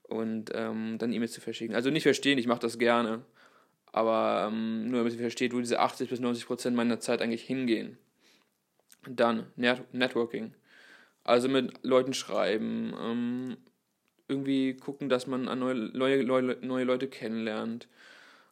und 0.03 0.51
ähm, 0.55 0.99
dann 0.99 1.13
E-Mails 1.13 1.33
zu 1.33 1.41
verschicken. 1.41 1.75
Also 1.75 1.91
nicht 1.91 2.03
verstehen, 2.03 2.39
ich 2.39 2.47
mache 2.47 2.61
das 2.61 2.79
gerne, 2.79 3.23
aber 3.93 4.49
ähm, 4.49 4.91
nur 4.91 5.01
damit 5.01 5.15
ihr 5.15 5.21
versteht, 5.21 5.55
wo 5.55 5.61
diese 5.61 5.81
80 5.81 6.11
bis 6.11 6.21
90 6.21 6.47
Prozent 6.47 6.77
meiner 6.77 7.01
Zeit 7.01 7.23
eigentlich 7.23 7.43
hingehen. 7.43 7.99
Dann 9.09 9.47
Net 9.57 9.83
Networking. 9.93 10.55
Also 11.27 11.49
mit 11.49 11.85
Leuten 11.85 12.15
schreiben, 12.15 12.95
ähm, 13.01 13.57
irgendwie 14.29 14.75
gucken, 14.75 15.09
dass 15.09 15.27
man 15.27 15.45
neue, 15.45 15.75
neue, 15.75 16.25
neue, 16.25 16.57
neue 16.63 16.85
Leute 16.85 17.09
kennenlernt 17.09 17.89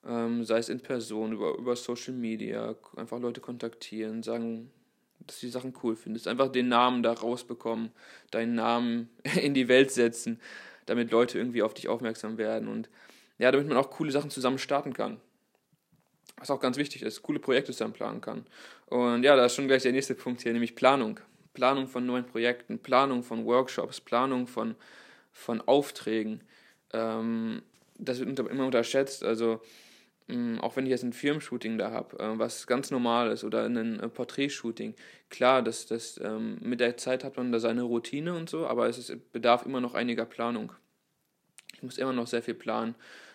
ähm, 0.07 0.45
sei 0.45 0.59
es 0.59 0.69
in 0.69 0.81
Person, 0.81 1.33
über, 1.33 1.57
über 1.57 1.77
Social 1.77 2.15
Media, 2.15 2.75
einfach 2.97 3.19
Leute 3.19 3.41
kontaktieren, 3.41 4.23
sagen, 4.23 4.71
dass 5.27 5.41
du 5.41 5.47
die 5.47 5.53
Sachen 5.53 5.75
cool 5.83 5.97
findest. 5.97 6.29
Einfach 6.29 6.49
den 6.49 6.69
Namen 6.69 7.03
da 7.03 7.13
rausbekommen, 7.13 7.91
deinen 8.31 8.55
Namen 8.55 9.09
in 9.41 9.55
die 9.55 9.69
Welt 9.69 9.91
setzen, 9.91 10.41
damit 10.87 11.11
Leute 11.11 11.39
irgendwie 11.39 11.63
auf 11.63 11.75
dich 11.75 11.89
aufmerksam 11.89 12.37
werden 12.39 12.69
und 12.69 12.91
ja, 13.39 13.51
damit 13.51 13.67
man 13.67 13.77
auch 13.77 13.91
coole 13.91 14.13
Sachen 14.13 14.31
zusammen 14.31 14.59
starten 14.59 14.93
kann. 14.93 15.21
Was 16.37 16.51
auch 16.51 16.61
ganz 16.61 16.77
wichtig 16.77 17.03
ist, 17.03 17.23
coole 17.23 17.39
Projekte 17.39 17.73
zusammen 17.73 17.95
planen 17.95 18.21
kann. 18.21 18.47
Und 18.87 19.23
ja, 19.23 19.35
da 19.35 19.47
ist 19.47 19.55
schon 19.55 19.67
gleich 19.67 19.83
der 19.83 19.93
nächste 19.93 20.15
Punkt 20.15 20.43
hier, 20.43 20.53
nämlich 20.53 20.75
Planung. 20.75 21.21
Planung 21.55 21.87
von 21.89 22.05
neuen 22.05 22.27
Projekten, 22.27 22.79
Planung 22.79 23.23
von 23.23 23.47
Workshops, 23.47 24.01
Planung 24.01 24.47
von, 24.47 24.75
von 25.33 25.61
Aufträgen. 25.63 26.43
Ähm, 26.93 27.63
das 27.97 28.19
wird 28.19 28.39
immer 28.39 28.67
unterschätzt. 28.67 29.25
Also 29.25 29.61
Mm, 30.27 30.59
auch 30.61 30.77
wenn 30.77 30.87
ich 30.87 30.91
jetzt 30.91 31.03
ein 31.05 31.13
Firmenshooting 31.13 31.77
da 31.77 31.91
habe, 31.91 32.19
äh, 32.19 32.39
was 32.39 32.67
ganz 32.67 32.91
normal 32.91 33.31
ist, 33.31 33.45
oder 33.45 33.65
ein 33.65 34.01
äh, 34.01 34.09
Porträtshooting, 34.09 34.95
klar, 35.29 35.63
das, 35.63 35.87
das, 35.87 36.19
ähm, 36.23 36.59
mit 36.61 36.81
der 36.81 36.97
Zeit 36.97 37.25
hat 37.25 37.37
man 37.37 37.53
da 37.53 37.61
seine 37.61 37.83
Routine 37.83 38.35
und 38.35 38.49
so, 38.49 38.67
aber 38.67 38.89
es 38.89 38.99
ist, 38.99 39.33
bedarf 39.33 39.67
immer 39.67 39.81
noch 39.81 39.95
einiger 39.95 40.25
Planung. 40.25 40.73
Ich 41.75 41.83
muss 41.83 41.99
immer 41.99 42.13
noch 42.15 42.27
sehr 42.27 42.43
viel 42.43 42.55
planen. 42.55 42.95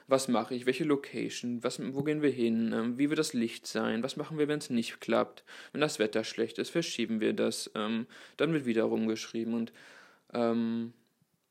Was 0.10 0.28
mache 0.28 0.56
ich? 0.56 0.66
Welche 0.66 0.86
Location? 0.86 1.64
Was, 1.64 1.80
wo 1.94 2.02
gehen 2.02 2.24
wir 2.24 2.32
hin? 2.32 2.74
Ähm, 2.74 2.98
wie 2.98 3.10
wird 3.10 3.20
das 3.20 3.34
Licht 3.34 3.68
sein? 3.68 4.02
Was 4.02 4.18
machen 4.18 4.40
wir, 4.40 4.48
wenn 4.48 4.58
es 4.58 4.72
nicht 4.72 5.00
klappt? 5.00 5.44
Wenn 5.72 5.82
das 5.82 6.00
Wetter 6.00 6.24
schlecht 6.24 6.58
ist, 6.58 6.72
verschieben 6.72 7.20
wir 7.20 7.34
das. 7.34 7.70
Ähm, 7.76 8.08
dann 8.36 8.52
wird 8.52 8.66
wieder 8.66 8.84
rumgeschrieben 8.84 9.54
und 9.54 9.72
ähm, 10.34 10.94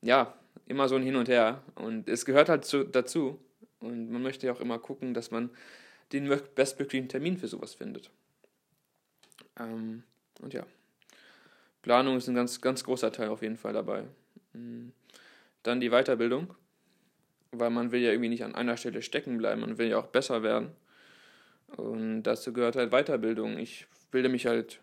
ja, 0.03 0.35
immer 0.67 0.89
so 0.89 0.97
ein 0.97 1.05
Hin 1.05 1.15
und 1.15 1.29
Her. 1.29 1.63
Und 1.77 2.09
es 2.09 2.25
gehört 2.25 2.49
halt 2.49 2.65
zu, 2.65 2.83
dazu. 2.83 3.39
Und 3.79 4.11
man 4.11 4.23
möchte 4.23 4.49
ja 4.49 4.53
auch 4.53 4.61
immer 4.61 4.81
gucken, 4.81 5.15
dass 5.15 5.31
man 5.31 5.51
den 6.13 6.29
bestmöglichen 6.57 7.09
Termin 7.09 7.39
für 7.39 7.47
sowas 7.47 7.75
findet. 7.75 8.11
Ähm, 9.61 10.03
und 10.41 10.53
ja, 10.53 10.67
Planung 11.83 12.17
ist 12.17 12.29
ein 12.29 12.35
ganz, 12.35 12.61
ganz 12.61 12.83
großer 12.83 13.13
Teil 13.13 13.29
auf 13.29 13.43
jeden 13.43 13.57
Fall 13.57 13.73
dabei. 13.73 14.05
Mm. 14.53 14.89
Dann 15.63 15.81
die 15.81 15.91
Weiterbildung, 15.91 16.55
weil 17.53 17.71
man 17.71 17.93
will 17.93 18.01
ja 18.01 18.11
irgendwie 18.11 18.29
nicht 18.29 18.45
an 18.45 18.55
einer 18.55 18.77
Stelle 18.77 19.03
stecken 19.03 19.39
bleiben, 19.39 19.61
man 19.61 19.79
will 19.79 19.89
ja 19.89 19.99
auch 19.99 20.07
besser 20.07 20.43
werden. 20.43 20.73
Und 21.77 22.23
dazu 22.23 22.53
gehört 22.53 22.77
halt 22.77 22.91
Weiterbildung. 22.91 23.59
Ich 23.59 23.87
bilde 24.11 24.29
mich 24.29 24.47
halt 24.47 24.81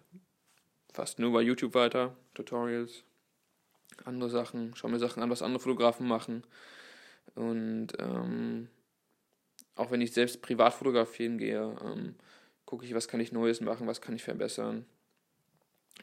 fast 0.93 1.19
nur 1.19 1.33
bei 1.33 1.41
YouTube 1.41 1.73
weiter, 1.73 2.15
Tutorials, 2.33 3.03
andere 4.03 4.29
Sachen, 4.29 4.75
schaue 4.75 4.91
mir 4.91 4.99
Sachen 4.99 5.21
an, 5.21 5.29
was 5.29 5.41
andere 5.41 5.61
Fotografen 5.61 6.07
machen. 6.07 6.43
Und 7.35 7.87
ähm, 7.99 8.69
auch 9.75 9.91
wenn 9.91 10.01
ich 10.01 10.13
selbst 10.13 10.41
privat 10.41 10.73
fotografieren 10.73 11.37
gehe, 11.37 11.75
ähm, 11.83 12.15
gucke 12.65 12.85
ich, 12.85 12.93
was 12.93 13.07
kann 13.07 13.19
ich 13.19 13.31
Neues 13.31 13.61
machen, 13.61 13.87
was 13.87 14.01
kann 14.01 14.15
ich 14.15 14.23
verbessern, 14.23 14.85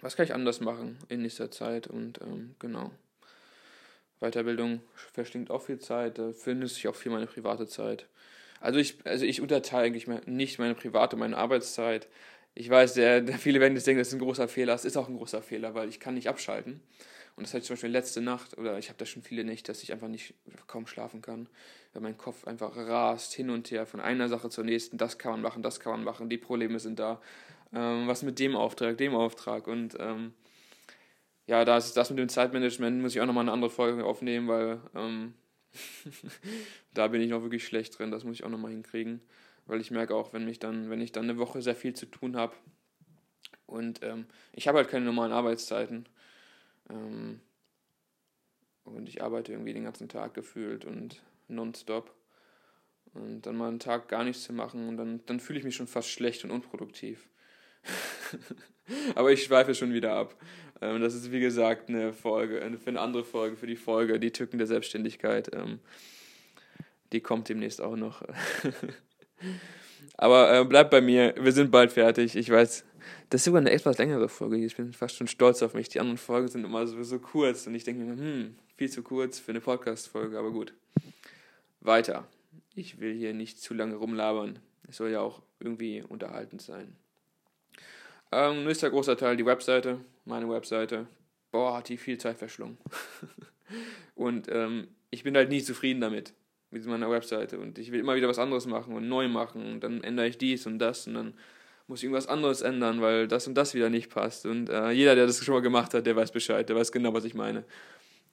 was 0.00 0.16
kann 0.16 0.24
ich 0.24 0.34
anders 0.34 0.60
machen 0.60 0.98
in 1.08 1.22
nächster 1.22 1.50
Zeit 1.50 1.86
und 1.86 2.20
ähm, 2.20 2.54
genau. 2.58 2.90
Weiterbildung 4.22 4.80
verschlingt 5.12 5.50
auch 5.50 5.62
viel 5.62 5.78
Zeit, 5.78 6.18
da 6.18 6.32
findet 6.32 6.70
sich 6.70 6.88
auch 6.88 6.94
viel 6.94 7.12
meine 7.12 7.26
private 7.26 7.66
Zeit. 7.66 8.06
Also 8.60 8.78
ich, 8.78 8.96
also 9.04 9.24
ich 9.24 9.40
unterteile 9.40 9.86
eigentlich 9.86 10.06
nicht 10.26 10.58
meine 10.58 10.74
private, 10.74 11.16
meine 11.16 11.36
Arbeitszeit. 11.36 12.08
Ich 12.54 12.70
weiß, 12.70 12.94
der, 12.94 13.26
viele 13.38 13.60
werden 13.60 13.74
jetzt 13.74 13.86
denken, 13.86 13.98
das 13.98 14.08
ist 14.08 14.14
ein 14.14 14.20
großer 14.20 14.46
Fehler. 14.46 14.74
Es 14.74 14.84
ist 14.84 14.96
auch 14.96 15.08
ein 15.08 15.16
großer 15.16 15.42
Fehler, 15.42 15.74
weil 15.74 15.88
ich 15.88 15.98
kann 15.98 16.14
nicht 16.14 16.28
abschalten. 16.28 16.80
Und 17.34 17.44
das 17.44 17.54
hatte 17.54 17.62
ich 17.62 17.66
zum 17.66 17.74
Beispiel 17.74 17.90
letzte 17.90 18.20
Nacht, 18.20 18.58
oder 18.58 18.78
ich 18.78 18.88
habe 18.88 18.98
da 18.98 19.06
schon 19.06 19.22
viele 19.22 19.42
Nächte, 19.42 19.72
dass 19.72 19.82
ich 19.82 19.92
einfach 19.92 20.08
nicht 20.08 20.34
kaum 20.66 20.86
schlafen 20.86 21.22
kann, 21.22 21.48
weil 21.92 22.02
mein 22.02 22.18
Kopf 22.18 22.46
einfach 22.46 22.76
rast 22.76 23.32
hin 23.32 23.50
und 23.50 23.70
her 23.70 23.86
von 23.86 24.00
einer 24.00 24.28
Sache 24.28 24.50
zur 24.50 24.64
nächsten. 24.64 24.98
Das 24.98 25.18
kann 25.18 25.32
man 25.32 25.40
machen, 25.40 25.62
das 25.62 25.80
kann 25.80 25.92
man 25.92 26.04
machen, 26.04 26.28
die 26.28 26.38
Probleme 26.38 26.78
sind 26.78 26.98
da. 26.98 27.20
Ähm, 27.74 28.06
was 28.06 28.22
mit 28.22 28.38
dem 28.38 28.54
Auftrag, 28.54 28.98
dem 28.98 29.14
Auftrag. 29.14 29.66
Und 29.66 29.96
ähm, 29.98 30.34
ja, 31.46 31.64
das, 31.64 31.92
das 31.92 32.10
mit 32.10 32.18
dem 32.18 32.28
Zeitmanagement 32.28 33.00
muss 33.00 33.14
ich 33.14 33.20
auch 33.20 33.26
nochmal 33.26 33.44
eine 33.44 33.52
andere 33.52 33.70
Folge 33.70 34.04
aufnehmen, 34.04 34.48
weil 34.48 34.80
ähm, 34.94 35.34
da 36.94 37.08
bin 37.08 37.20
ich 37.20 37.30
noch 37.30 37.42
wirklich 37.42 37.66
schlecht 37.66 37.98
drin. 37.98 38.10
Das 38.10 38.24
muss 38.24 38.36
ich 38.36 38.44
auch 38.44 38.50
nochmal 38.50 38.70
hinkriegen. 38.70 39.20
Weil 39.66 39.80
ich 39.80 39.90
merke 39.90 40.14
auch, 40.14 40.32
wenn 40.32 40.44
mich 40.44 40.58
dann, 40.58 40.90
wenn 40.90 41.00
ich 41.00 41.12
dann 41.12 41.24
eine 41.24 41.38
Woche 41.38 41.62
sehr 41.62 41.76
viel 41.76 41.94
zu 41.94 42.06
tun 42.06 42.36
habe 42.36 42.54
und 43.72 44.02
ähm, 44.02 44.26
ich 44.52 44.68
habe 44.68 44.78
halt 44.78 44.88
keine 44.88 45.06
normalen 45.06 45.32
Arbeitszeiten 45.32 46.06
ähm, 46.90 47.40
und 48.84 49.08
ich 49.08 49.22
arbeite 49.22 49.52
irgendwie 49.52 49.72
den 49.72 49.84
ganzen 49.84 50.08
Tag 50.08 50.34
gefühlt 50.34 50.84
und 50.84 51.22
nonstop. 51.48 52.14
Und 53.14 53.42
dann 53.42 53.56
mal 53.56 53.68
einen 53.68 53.78
Tag 53.78 54.08
gar 54.08 54.24
nichts 54.24 54.44
zu 54.44 54.52
machen 54.52 54.88
und 54.88 54.96
dann, 54.96 55.24
dann 55.26 55.40
fühle 55.40 55.58
ich 55.58 55.64
mich 55.64 55.76
schon 55.76 55.86
fast 55.86 56.08
schlecht 56.08 56.44
und 56.44 56.50
unproduktiv. 56.50 57.28
Aber 59.14 59.32
ich 59.32 59.44
schweife 59.44 59.74
schon 59.74 59.92
wieder 59.92 60.14
ab. 60.14 60.34
Ähm, 60.80 61.00
das 61.00 61.14
ist 61.14 61.32
wie 61.32 61.40
gesagt 61.40 61.88
eine 61.88 62.12
Folge, 62.12 62.60
für 62.82 62.90
eine 62.90 63.00
andere 63.00 63.24
Folge, 63.24 63.56
für 63.56 63.66
die 63.66 63.76
Folge, 63.76 64.18
die 64.18 64.32
Tücken 64.32 64.58
der 64.58 64.66
Selbstständigkeit. 64.66 65.50
Ähm, 65.54 65.78
die 67.12 67.20
kommt 67.20 67.48
demnächst 67.48 67.80
auch 67.80 67.96
noch. 67.96 68.22
Aber 70.16 70.60
äh, 70.60 70.64
bleibt 70.64 70.90
bei 70.90 71.00
mir, 71.00 71.34
wir 71.38 71.52
sind 71.52 71.70
bald 71.70 71.92
fertig. 71.92 72.36
Ich 72.36 72.50
weiß, 72.50 72.84
das 73.30 73.40
ist 73.40 73.44
sogar 73.44 73.60
eine 73.60 73.70
etwas 73.70 73.98
längere 73.98 74.28
Folge. 74.28 74.64
Ich 74.64 74.76
bin 74.76 74.92
fast 74.92 75.16
schon 75.16 75.26
stolz 75.26 75.62
auf 75.62 75.74
mich. 75.74 75.88
Die 75.88 76.00
anderen 76.00 76.18
Folgen 76.18 76.48
sind 76.48 76.64
immer 76.64 76.86
so, 76.86 77.02
so 77.02 77.18
kurz 77.18 77.66
und 77.66 77.74
ich 77.74 77.84
denke 77.84 78.02
mir, 78.04 78.12
hm, 78.12 78.56
viel 78.76 78.90
zu 78.90 79.02
kurz 79.02 79.38
für 79.38 79.52
eine 79.52 79.60
Podcast-Folge, 79.60 80.38
aber 80.38 80.50
gut. 80.50 80.74
Weiter. 81.80 82.26
Ich 82.74 83.00
will 83.00 83.14
hier 83.14 83.34
nicht 83.34 83.60
zu 83.60 83.74
lange 83.74 83.96
rumlabern. 83.96 84.58
Es 84.88 84.96
soll 84.96 85.10
ja 85.10 85.20
auch 85.20 85.42
irgendwie 85.60 86.02
unterhaltend 86.02 86.62
sein. 86.62 86.96
Ähm, 88.32 88.64
nächster 88.64 88.88
großer 88.88 89.16
Teil, 89.16 89.36
die 89.36 89.44
Webseite, 89.44 90.00
meine 90.24 90.48
Webseite. 90.48 91.06
Boah, 91.50 91.76
hat 91.76 91.90
die 91.90 91.98
viel 91.98 92.16
Zeit 92.16 92.38
verschlungen. 92.38 92.78
und 94.14 94.48
ähm, 94.50 94.88
ich 95.10 95.22
bin 95.22 95.36
halt 95.36 95.50
nie 95.50 95.62
zufrieden 95.62 96.00
damit 96.00 96.32
mit 96.70 96.86
meiner 96.86 97.10
Webseite 97.10 97.58
und 97.58 97.78
ich 97.78 97.92
will 97.92 98.00
immer 98.00 98.14
wieder 98.16 98.28
was 98.28 98.38
anderes 98.38 98.64
machen 98.64 98.94
und 98.94 99.06
neu 99.06 99.28
machen 99.28 99.74
und 99.74 99.80
dann 99.80 100.02
ändere 100.02 100.26
ich 100.26 100.38
dies 100.38 100.66
und 100.66 100.78
das 100.78 101.06
und 101.06 101.12
dann 101.12 101.34
muss 101.86 101.98
ich 102.00 102.04
irgendwas 102.04 102.26
anderes 102.26 102.62
ändern, 102.62 103.02
weil 103.02 103.28
das 103.28 103.46
und 103.46 103.54
das 103.54 103.74
wieder 103.74 103.90
nicht 103.90 104.08
passt 104.08 104.46
und 104.46 104.70
äh, 104.70 104.90
jeder, 104.90 105.14
der 105.14 105.26
das 105.26 105.44
schon 105.44 105.54
mal 105.54 105.60
gemacht 105.60 105.92
hat, 105.92 106.06
der 106.06 106.16
weiß 106.16 106.32
Bescheid, 106.32 106.66
der 106.66 106.74
weiß 106.74 106.90
genau, 106.90 107.12
was 107.12 107.26
ich 107.26 107.34
meine. 107.34 107.64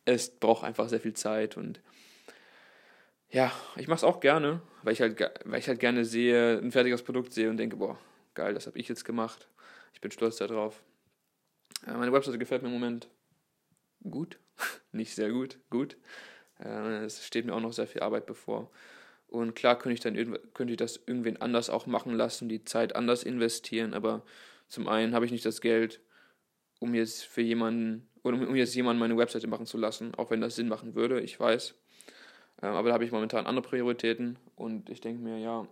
Es 0.05 0.29
braucht 0.29 0.63
einfach 0.63 0.87
sehr 0.87 1.01
viel 1.01 1.13
Zeit 1.13 1.57
und 1.57 1.81
ja, 3.29 3.51
ich 3.75 3.89
mache 3.89 3.97
es 3.97 4.03
auch 4.05 4.21
gerne, 4.21 4.61
weil 4.83 4.93
ich 4.93 5.01
halt, 5.01 5.19
weil 5.43 5.59
ich 5.59 5.67
halt 5.67 5.81
gerne 5.81 6.05
sehe, 6.05 6.59
ein 6.59 6.71
fertiges 6.71 7.03
Produkt 7.03 7.33
sehe 7.33 7.49
und 7.49 7.57
denke, 7.57 7.75
boah, 7.75 7.99
geil, 8.35 8.53
das 8.53 8.65
habe 8.65 8.79
ich 8.79 8.87
jetzt 8.87 9.03
gemacht. 9.03 9.49
Ich 9.93 10.01
bin 10.01 10.11
stolz 10.11 10.37
darauf. 10.37 10.81
Äh, 11.85 11.93
meine 11.93 12.13
Webseite 12.13 12.37
gefällt 12.37 12.61
mir 12.61 12.69
im 12.69 12.73
Moment 12.73 13.09
gut, 14.09 14.39
nicht 14.91 15.15
sehr 15.15 15.31
gut, 15.31 15.59
gut. 15.69 15.97
Äh, 16.59 17.03
es 17.03 17.25
steht 17.25 17.45
mir 17.45 17.53
auch 17.53 17.61
noch 17.61 17.73
sehr 17.73 17.87
viel 17.87 18.01
Arbeit 18.01 18.25
bevor. 18.25 18.71
Und 19.27 19.55
klar 19.55 19.77
könnte 19.77 19.93
ich 19.93 19.99
dann 19.99 20.15
könnte 20.53 20.73
ich 20.73 20.77
das 20.77 20.99
irgendwen 21.05 21.39
anders 21.41 21.69
auch 21.69 21.85
machen 21.85 22.15
lassen, 22.15 22.49
die 22.49 22.63
Zeit 22.63 22.95
anders 22.95 23.23
investieren, 23.23 23.93
aber 23.93 24.23
zum 24.67 24.87
einen 24.87 25.13
habe 25.13 25.25
ich 25.25 25.31
nicht 25.31 25.45
das 25.45 25.61
Geld, 25.61 26.01
um 26.79 26.95
jetzt 26.95 27.25
für 27.25 27.41
jemanden 27.41 28.07
oder 28.23 28.37
um 28.37 28.55
jetzt 28.55 28.75
jemanden 28.75 28.99
meine 28.99 29.17
Webseite 29.17 29.47
machen 29.47 29.65
zu 29.65 29.77
lassen, 29.77 30.15
auch 30.15 30.31
wenn 30.31 30.41
das 30.41 30.55
Sinn 30.55 30.67
machen 30.67 30.95
würde, 30.95 31.21
ich 31.21 31.39
weiß. 31.39 31.75
Ähm, 32.61 32.73
aber 32.73 32.89
da 32.89 32.93
habe 32.93 33.05
ich 33.05 33.11
momentan 33.11 33.45
andere 33.45 33.67
Prioritäten 33.67 34.37
und 34.55 34.89
ich 34.89 35.01
denke 35.01 35.21
mir, 35.21 35.37
ja, 35.37 35.67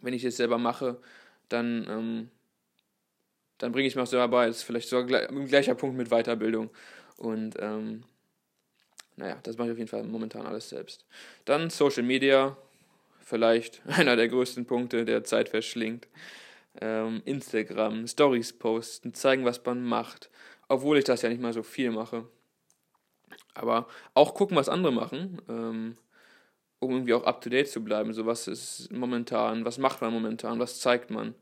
wenn 0.00 0.14
ich 0.14 0.24
es 0.24 0.36
selber 0.36 0.58
mache, 0.58 1.00
dann, 1.48 1.86
ähm, 1.88 2.30
dann 3.60 3.72
bringe 3.72 3.86
ich 3.86 3.94
mir 3.94 4.02
auch 4.02 4.06
selber 4.06 4.28
bei. 4.28 4.46
Das 4.46 4.58
ist 4.58 4.62
vielleicht 4.64 4.88
sogar 4.88 5.28
ein 5.28 5.46
gleicher 5.46 5.74
Punkt 5.74 5.96
mit 5.96 6.08
Weiterbildung. 6.08 6.70
Und 7.16 7.54
ähm, 7.60 8.02
naja, 9.16 9.38
das 9.42 9.58
mache 9.58 9.68
ich 9.68 9.72
auf 9.72 9.78
jeden 9.78 9.90
Fall 9.90 10.02
momentan 10.04 10.46
alles 10.46 10.70
selbst. 10.70 11.04
Dann 11.44 11.68
Social 11.68 12.02
Media, 12.02 12.56
vielleicht 13.22 13.82
einer 13.86 14.16
der 14.16 14.28
größten 14.28 14.64
Punkte, 14.64 15.04
der 15.04 15.24
Zeit 15.24 15.50
verschlingt. 15.50 16.08
Ähm, 16.80 17.20
Instagram, 17.26 18.06
Stories 18.06 18.54
posten, 18.54 19.12
zeigen, 19.12 19.44
was 19.44 19.62
man 19.64 19.82
macht, 19.84 20.30
obwohl 20.68 20.98
ich 20.98 21.04
das 21.04 21.22
ja 21.22 21.28
nicht 21.28 21.42
mal 21.42 21.52
so 21.52 21.62
viel 21.62 21.90
mache. 21.90 22.26
Aber 23.52 23.88
auch 24.14 24.34
gucken, 24.34 24.56
was 24.56 24.68
andere 24.68 24.92
machen, 24.92 25.42
ähm, 25.48 25.96
um 26.78 26.92
irgendwie 26.92 27.12
auch 27.12 27.24
up 27.24 27.42
to 27.42 27.50
date 27.50 27.68
zu 27.68 27.84
bleiben. 27.84 28.14
So, 28.14 28.24
was 28.24 28.48
ist 28.48 28.90
momentan, 28.90 29.66
was 29.66 29.76
macht 29.76 30.00
man 30.00 30.12
momentan, 30.12 30.58
was 30.60 30.80
zeigt 30.80 31.10
man. 31.10 31.34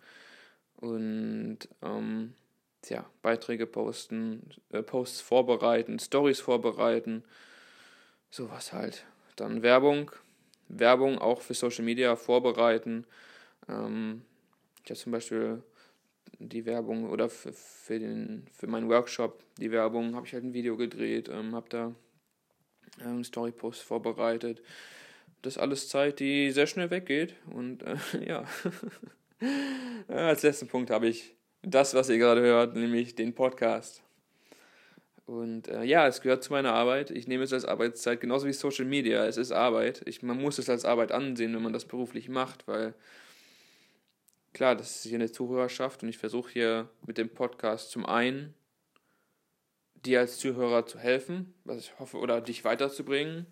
Und 0.81 1.59
ähm, 1.83 2.35
tja, 2.83 3.05
Beiträge 3.23 3.67
posten, 3.67 4.51
äh, 4.71 4.83
Posts 4.83 5.21
vorbereiten, 5.21 5.99
Stories 5.99 6.41
vorbereiten, 6.41 7.25
sowas 8.31 8.73
halt. 8.73 9.05
Dann 9.37 9.63
Werbung, 9.63 10.11
Werbung 10.69 11.19
auch 11.19 11.43
für 11.43 11.55
Social 11.55 11.85
Media 11.85 12.15
vorbereiten. 12.17 13.07
Ähm, 13.69 14.23
ich 14.85 14.91
habe 14.91 15.01
zum 15.01 15.13
Beispiel 15.13 15.63
die 16.39 16.65
Werbung 16.65 17.11
oder 17.11 17.29
für, 17.29 17.53
für, 17.53 17.99
den, 17.99 18.47
für 18.53 18.69
meinen 18.69 18.89
Workshop, 18.89 19.43
die 19.59 19.73
Werbung, 19.73 20.15
habe 20.15 20.27
ich 20.27 20.33
halt 20.33 20.45
ein 20.45 20.55
Video 20.55 20.77
gedreht, 20.77 21.29
ähm, 21.29 21.55
habe 21.55 21.69
da 21.69 21.95
ähm, 23.05 23.25
Storypost 23.25 23.83
vorbereitet. 23.83 24.63
Das 25.43 25.55
ist 25.55 25.59
alles 25.59 25.89
Zeit, 25.89 26.21
die 26.21 26.51
sehr 26.51 26.67
schnell 26.67 26.91
weggeht. 26.91 27.35
Und 27.51 27.83
äh, 27.83 27.97
ja, 28.27 28.45
als 30.09 30.43
letzten 30.43 30.69
Punkt 30.69 30.91
habe 30.91 31.09
ich 31.09 31.35
das, 31.63 31.95
was 31.95 32.09
ihr 32.09 32.19
gerade 32.19 32.41
hört, 32.41 32.75
nämlich 32.75 33.15
den 33.15 33.35
Podcast. 33.35 34.03
Und 35.27 35.69
äh, 35.69 35.85
ja, 35.85 36.07
es 36.07 36.23
gehört 36.23 36.43
zu 36.43 36.53
meiner 36.53 36.73
Arbeit. 36.73 37.11
Ich 37.11 37.29
nehme 37.29 37.45
es 37.45 37.53
als 37.53 37.67
Arbeitszeit, 37.67 38.21
genauso 38.21 38.47
wie 38.47 38.53
Social 38.55 38.87
Media. 38.87 39.27
Es 39.27 39.37
ist 39.37 39.53
Arbeit. 39.53 40.01
Ich, 40.07 40.23
man 40.23 40.41
muss 40.41 40.59
es 40.59 40.71
als 40.71 40.87
Arbeit 40.87 41.13
ansehen, 41.13 41.55
wenn 41.55 41.63
man 41.63 41.75
das 41.75 41.85
beruflich 41.85 42.31
macht, 42.31 42.67
weil 42.67 42.95
klar, 44.55 44.75
das 44.75 44.97
ist 44.97 45.03
hier 45.03 45.19
eine 45.19 45.31
Zuhörerschaft 45.31 46.03
und 46.03 46.09
ich 46.09 46.17
versuche 46.17 46.51
hier 46.51 46.89
mit 47.07 47.19
dem 47.19 47.29
Podcast 47.29 47.91
zum 47.91 48.07
einen 48.07 48.55
dir 49.95 50.21
als 50.21 50.39
Zuhörer 50.39 50.87
zu 50.87 50.99
helfen, 50.99 51.55
was 51.65 51.79
ich 51.79 51.99
hoffe, 51.99 52.19
oder 52.19 52.41
dich 52.41 52.65
weiterzubringen. 52.65 53.47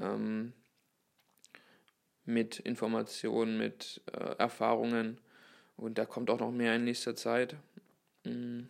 Ähm, 0.00 0.52
mit 2.28 2.60
Informationen, 2.60 3.56
mit 3.56 4.02
äh, 4.12 4.36
Erfahrungen. 4.36 5.18
Und 5.76 5.96
da 5.96 6.04
kommt 6.04 6.28
auch 6.28 6.38
noch 6.38 6.52
mehr 6.52 6.76
in 6.76 6.84
nächster 6.84 7.16
Zeit. 7.16 7.56
Mhm. 8.24 8.68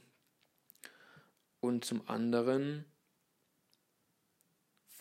Und 1.61 1.85
zum 1.85 2.09
anderen, 2.09 2.85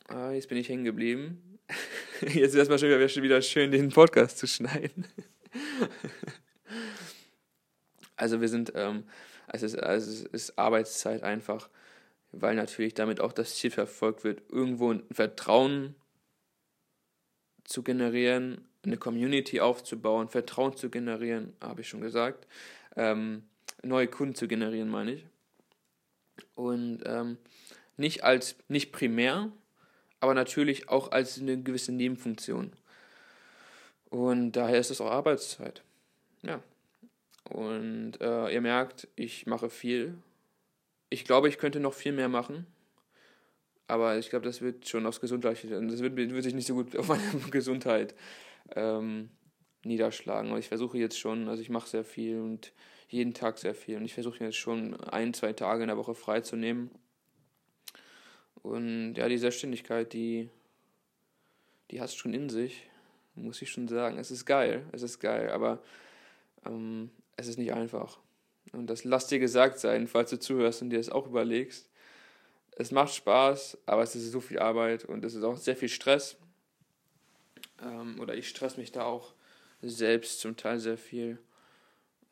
ah, 0.07 0.31
jetzt 0.31 0.49
bin 0.49 0.57
ich 0.57 0.69
hängen 0.69 0.85
geblieben. 0.85 1.59
Jetzt 2.21 2.55
wäre 2.55 2.63
es 2.63 2.69
mal 2.69 2.79
schon 2.79 2.89
wieder, 2.89 3.07
schon 3.09 3.21
wieder 3.21 3.41
schön, 3.43 3.69
den 3.69 3.89
Podcast 3.89 4.39
zu 4.39 4.47
schneiden. 4.47 5.05
also 8.15 8.41
wir 8.41 8.47
sind, 8.47 8.71
ähm, 8.73 9.03
es, 9.53 9.61
ist, 9.61 9.75
also 9.75 10.09
es 10.09 10.23
ist 10.23 10.57
Arbeitszeit 10.57 11.21
einfach, 11.21 11.69
weil 12.31 12.55
natürlich 12.55 12.95
damit 12.95 13.19
auch 13.19 13.33
das 13.33 13.53
Ziel 13.53 13.69
verfolgt 13.69 14.23
wird, 14.23 14.41
irgendwo 14.49 14.91
ein 14.91 15.03
Vertrauen 15.11 15.93
zu 17.67 17.83
generieren, 17.83 18.67
eine 18.83 18.97
Community 18.97 19.59
aufzubauen, 19.59 20.27
Vertrauen 20.29 20.75
zu 20.75 20.89
generieren, 20.89 21.53
habe 21.61 21.81
ich 21.81 21.89
schon 21.89 22.01
gesagt, 22.01 22.47
ähm, 22.95 23.43
neue 23.83 24.07
Kunden 24.07 24.33
zu 24.33 24.47
generieren, 24.47 24.89
meine 24.89 25.11
ich 25.13 25.25
und 26.57 27.03
ähm, 27.05 27.37
nicht 27.95 28.23
als 28.23 28.55
nicht 28.67 28.91
primär, 28.91 29.51
aber 30.19 30.33
natürlich 30.33 30.89
auch 30.89 31.11
als 31.11 31.39
eine 31.39 31.61
gewisse 31.61 31.91
Nebenfunktion. 31.91 32.73
Und 34.09 34.53
daher 34.53 34.79
ist 34.79 34.91
es 34.91 34.99
auch 34.99 35.11
Arbeitszeit. 35.11 35.83
ja. 36.41 36.61
Und 37.49 38.19
äh, 38.19 38.53
ihr 38.53 38.59
merkt, 38.59 39.07
ich 39.15 39.45
mache 39.45 39.69
viel. 39.69 40.17
Ich 41.09 41.23
glaube, 41.23 41.47
ich 41.47 41.57
könnte 41.57 41.79
noch 41.79 41.93
viel 41.93 42.11
mehr 42.11 42.27
machen. 42.27 42.67
Aber 43.87 44.17
ich 44.17 44.29
glaube, 44.29 44.45
das 44.45 44.61
wird 44.61 44.87
schon 44.87 45.05
aufs 45.05 45.21
Gesundheitliche, 45.21 45.81
das 45.81 46.01
wird, 46.01 46.15
wird 46.15 46.43
sich 46.43 46.53
nicht 46.53 46.67
so 46.67 46.75
gut 46.75 46.95
auf 46.97 47.07
meine 47.07 47.21
Gesundheit 47.51 48.15
ähm, 48.75 49.29
niederschlagen. 49.83 50.49
Aber 50.49 50.59
ich 50.59 50.67
versuche 50.67 50.97
jetzt 50.97 51.17
schon, 51.17 51.47
also 51.47 51.61
ich 51.61 51.69
mache 51.69 51.87
sehr 51.89 52.03
viel 52.03 52.39
und 52.39 52.73
jeden 53.09 53.33
Tag 53.33 53.57
sehr 53.57 53.73
viel. 53.73 53.97
Und 53.97 54.05
ich 54.05 54.13
versuche 54.13 54.43
jetzt 54.43 54.57
schon 54.57 54.95
ein, 54.95 55.33
zwei 55.33 55.53
Tage 55.53 55.83
in 55.83 55.87
der 55.87 55.97
Woche 55.97 56.15
frei 56.15 56.41
zu 56.41 56.55
nehmen. 56.55 56.91
Und 58.61 59.15
ja, 59.15 59.29
die 59.29 59.37
Selbstständigkeit, 59.37 60.11
die, 60.11 60.49
die 61.91 62.01
hast 62.01 62.15
schon 62.15 62.33
in 62.33 62.49
sich, 62.49 62.89
muss 63.35 63.61
ich 63.61 63.69
schon 63.71 63.87
sagen. 63.87 64.17
Es 64.17 64.31
ist 64.31 64.45
geil, 64.45 64.85
es 64.91 65.03
ist 65.03 65.19
geil, 65.19 65.49
aber 65.49 65.81
ähm, 66.65 67.11
es 67.37 67.47
ist 67.47 67.57
nicht 67.57 67.71
einfach. 67.71 68.19
Und 68.73 68.89
das 68.89 69.05
lass 69.05 69.27
dir 69.27 69.39
gesagt 69.39 69.79
sein, 69.79 70.07
falls 70.07 70.31
du 70.31 70.39
zuhörst 70.39 70.81
und 70.81 70.89
dir 70.89 70.97
das 70.97 71.09
auch 71.09 71.27
überlegst. 71.27 71.89
Es 72.79 72.91
macht 72.91 73.13
Spaß, 73.13 73.79
aber 73.87 74.03
es 74.03 74.15
ist 74.15 74.31
so 74.31 74.39
viel 74.39 74.59
Arbeit 74.59 75.03
und 75.03 75.25
es 75.25 75.33
ist 75.33 75.43
auch 75.43 75.57
sehr 75.57 75.75
viel 75.75 75.89
Stress. 75.89 76.37
Ähm, 77.81 78.19
oder 78.19 78.35
ich 78.35 78.49
stress 78.49 78.77
mich 78.77 78.91
da 78.91 79.03
auch 79.03 79.33
selbst 79.81 80.39
zum 80.41 80.55
Teil 80.55 80.79
sehr 80.79 80.97
viel. 80.97 81.39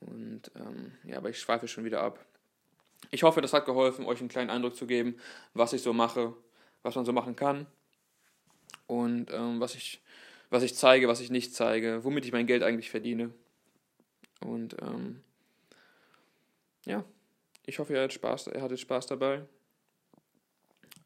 Und 0.01 0.51
ähm, 0.55 0.91
ja, 1.03 1.17
aber 1.17 1.31
ich 1.31 1.39
schweife 1.39 1.67
schon 1.67 1.83
wieder 1.83 2.01
ab. 2.01 2.23
Ich 3.09 3.23
hoffe, 3.23 3.41
das 3.41 3.53
hat 3.53 3.65
geholfen, 3.65 4.05
euch 4.05 4.19
einen 4.19 4.29
kleinen 4.29 4.51
Eindruck 4.51 4.75
zu 4.75 4.85
geben, 4.85 5.17
was 5.55 5.73
ich 5.73 5.81
so 5.81 5.93
mache, 5.93 6.33
was 6.83 6.95
man 6.95 7.05
so 7.05 7.11
machen 7.11 7.35
kann 7.35 7.65
und 8.85 9.31
ähm, 9.31 9.59
was, 9.59 9.73
ich, 9.73 10.01
was 10.51 10.61
ich 10.61 10.75
zeige, 10.75 11.07
was 11.07 11.21
ich 11.21 11.31
nicht 11.31 11.55
zeige, 11.55 12.03
womit 12.03 12.25
ich 12.25 12.31
mein 12.31 12.45
Geld 12.45 12.61
eigentlich 12.61 12.91
verdiene. 12.91 13.31
Und 14.41 14.75
ähm, 14.79 15.23
ja, 16.85 17.03
ich 17.65 17.79
hoffe, 17.79 17.93
ihr 17.93 17.99
hattet 17.99 18.13
Spaß, 18.13 18.47
ihr 18.53 18.61
hattet 18.61 18.79
Spaß 18.79 19.07
dabei. 19.07 19.43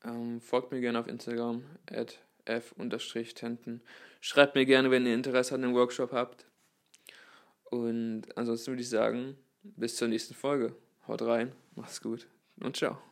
Ähm, 0.03 0.41
folgt 0.41 0.71
mir 0.71 0.81
gerne 0.81 0.99
auf 0.99 1.07
Instagram, 1.07 1.63
at 1.91 2.19
f-tenten. 2.45 3.81
Schreibt 4.21 4.55
mir 4.55 4.65
gerne, 4.65 4.91
wenn 4.91 5.05
ihr 5.05 5.13
Interesse 5.13 5.55
an 5.55 5.61
dem 5.61 5.73
Workshop 5.73 6.11
habt. 6.11 6.45
Und 7.65 8.23
ansonsten 8.35 8.71
würde 8.71 8.81
ich 8.81 8.89
sagen, 8.89 9.37
bis 9.61 9.95
zur 9.95 10.07
nächsten 10.07 10.33
Folge. 10.33 10.75
Haut 11.07 11.21
rein, 11.21 11.53
macht's 11.75 12.01
gut 12.01 12.27
und 12.59 12.75
ciao. 12.75 13.08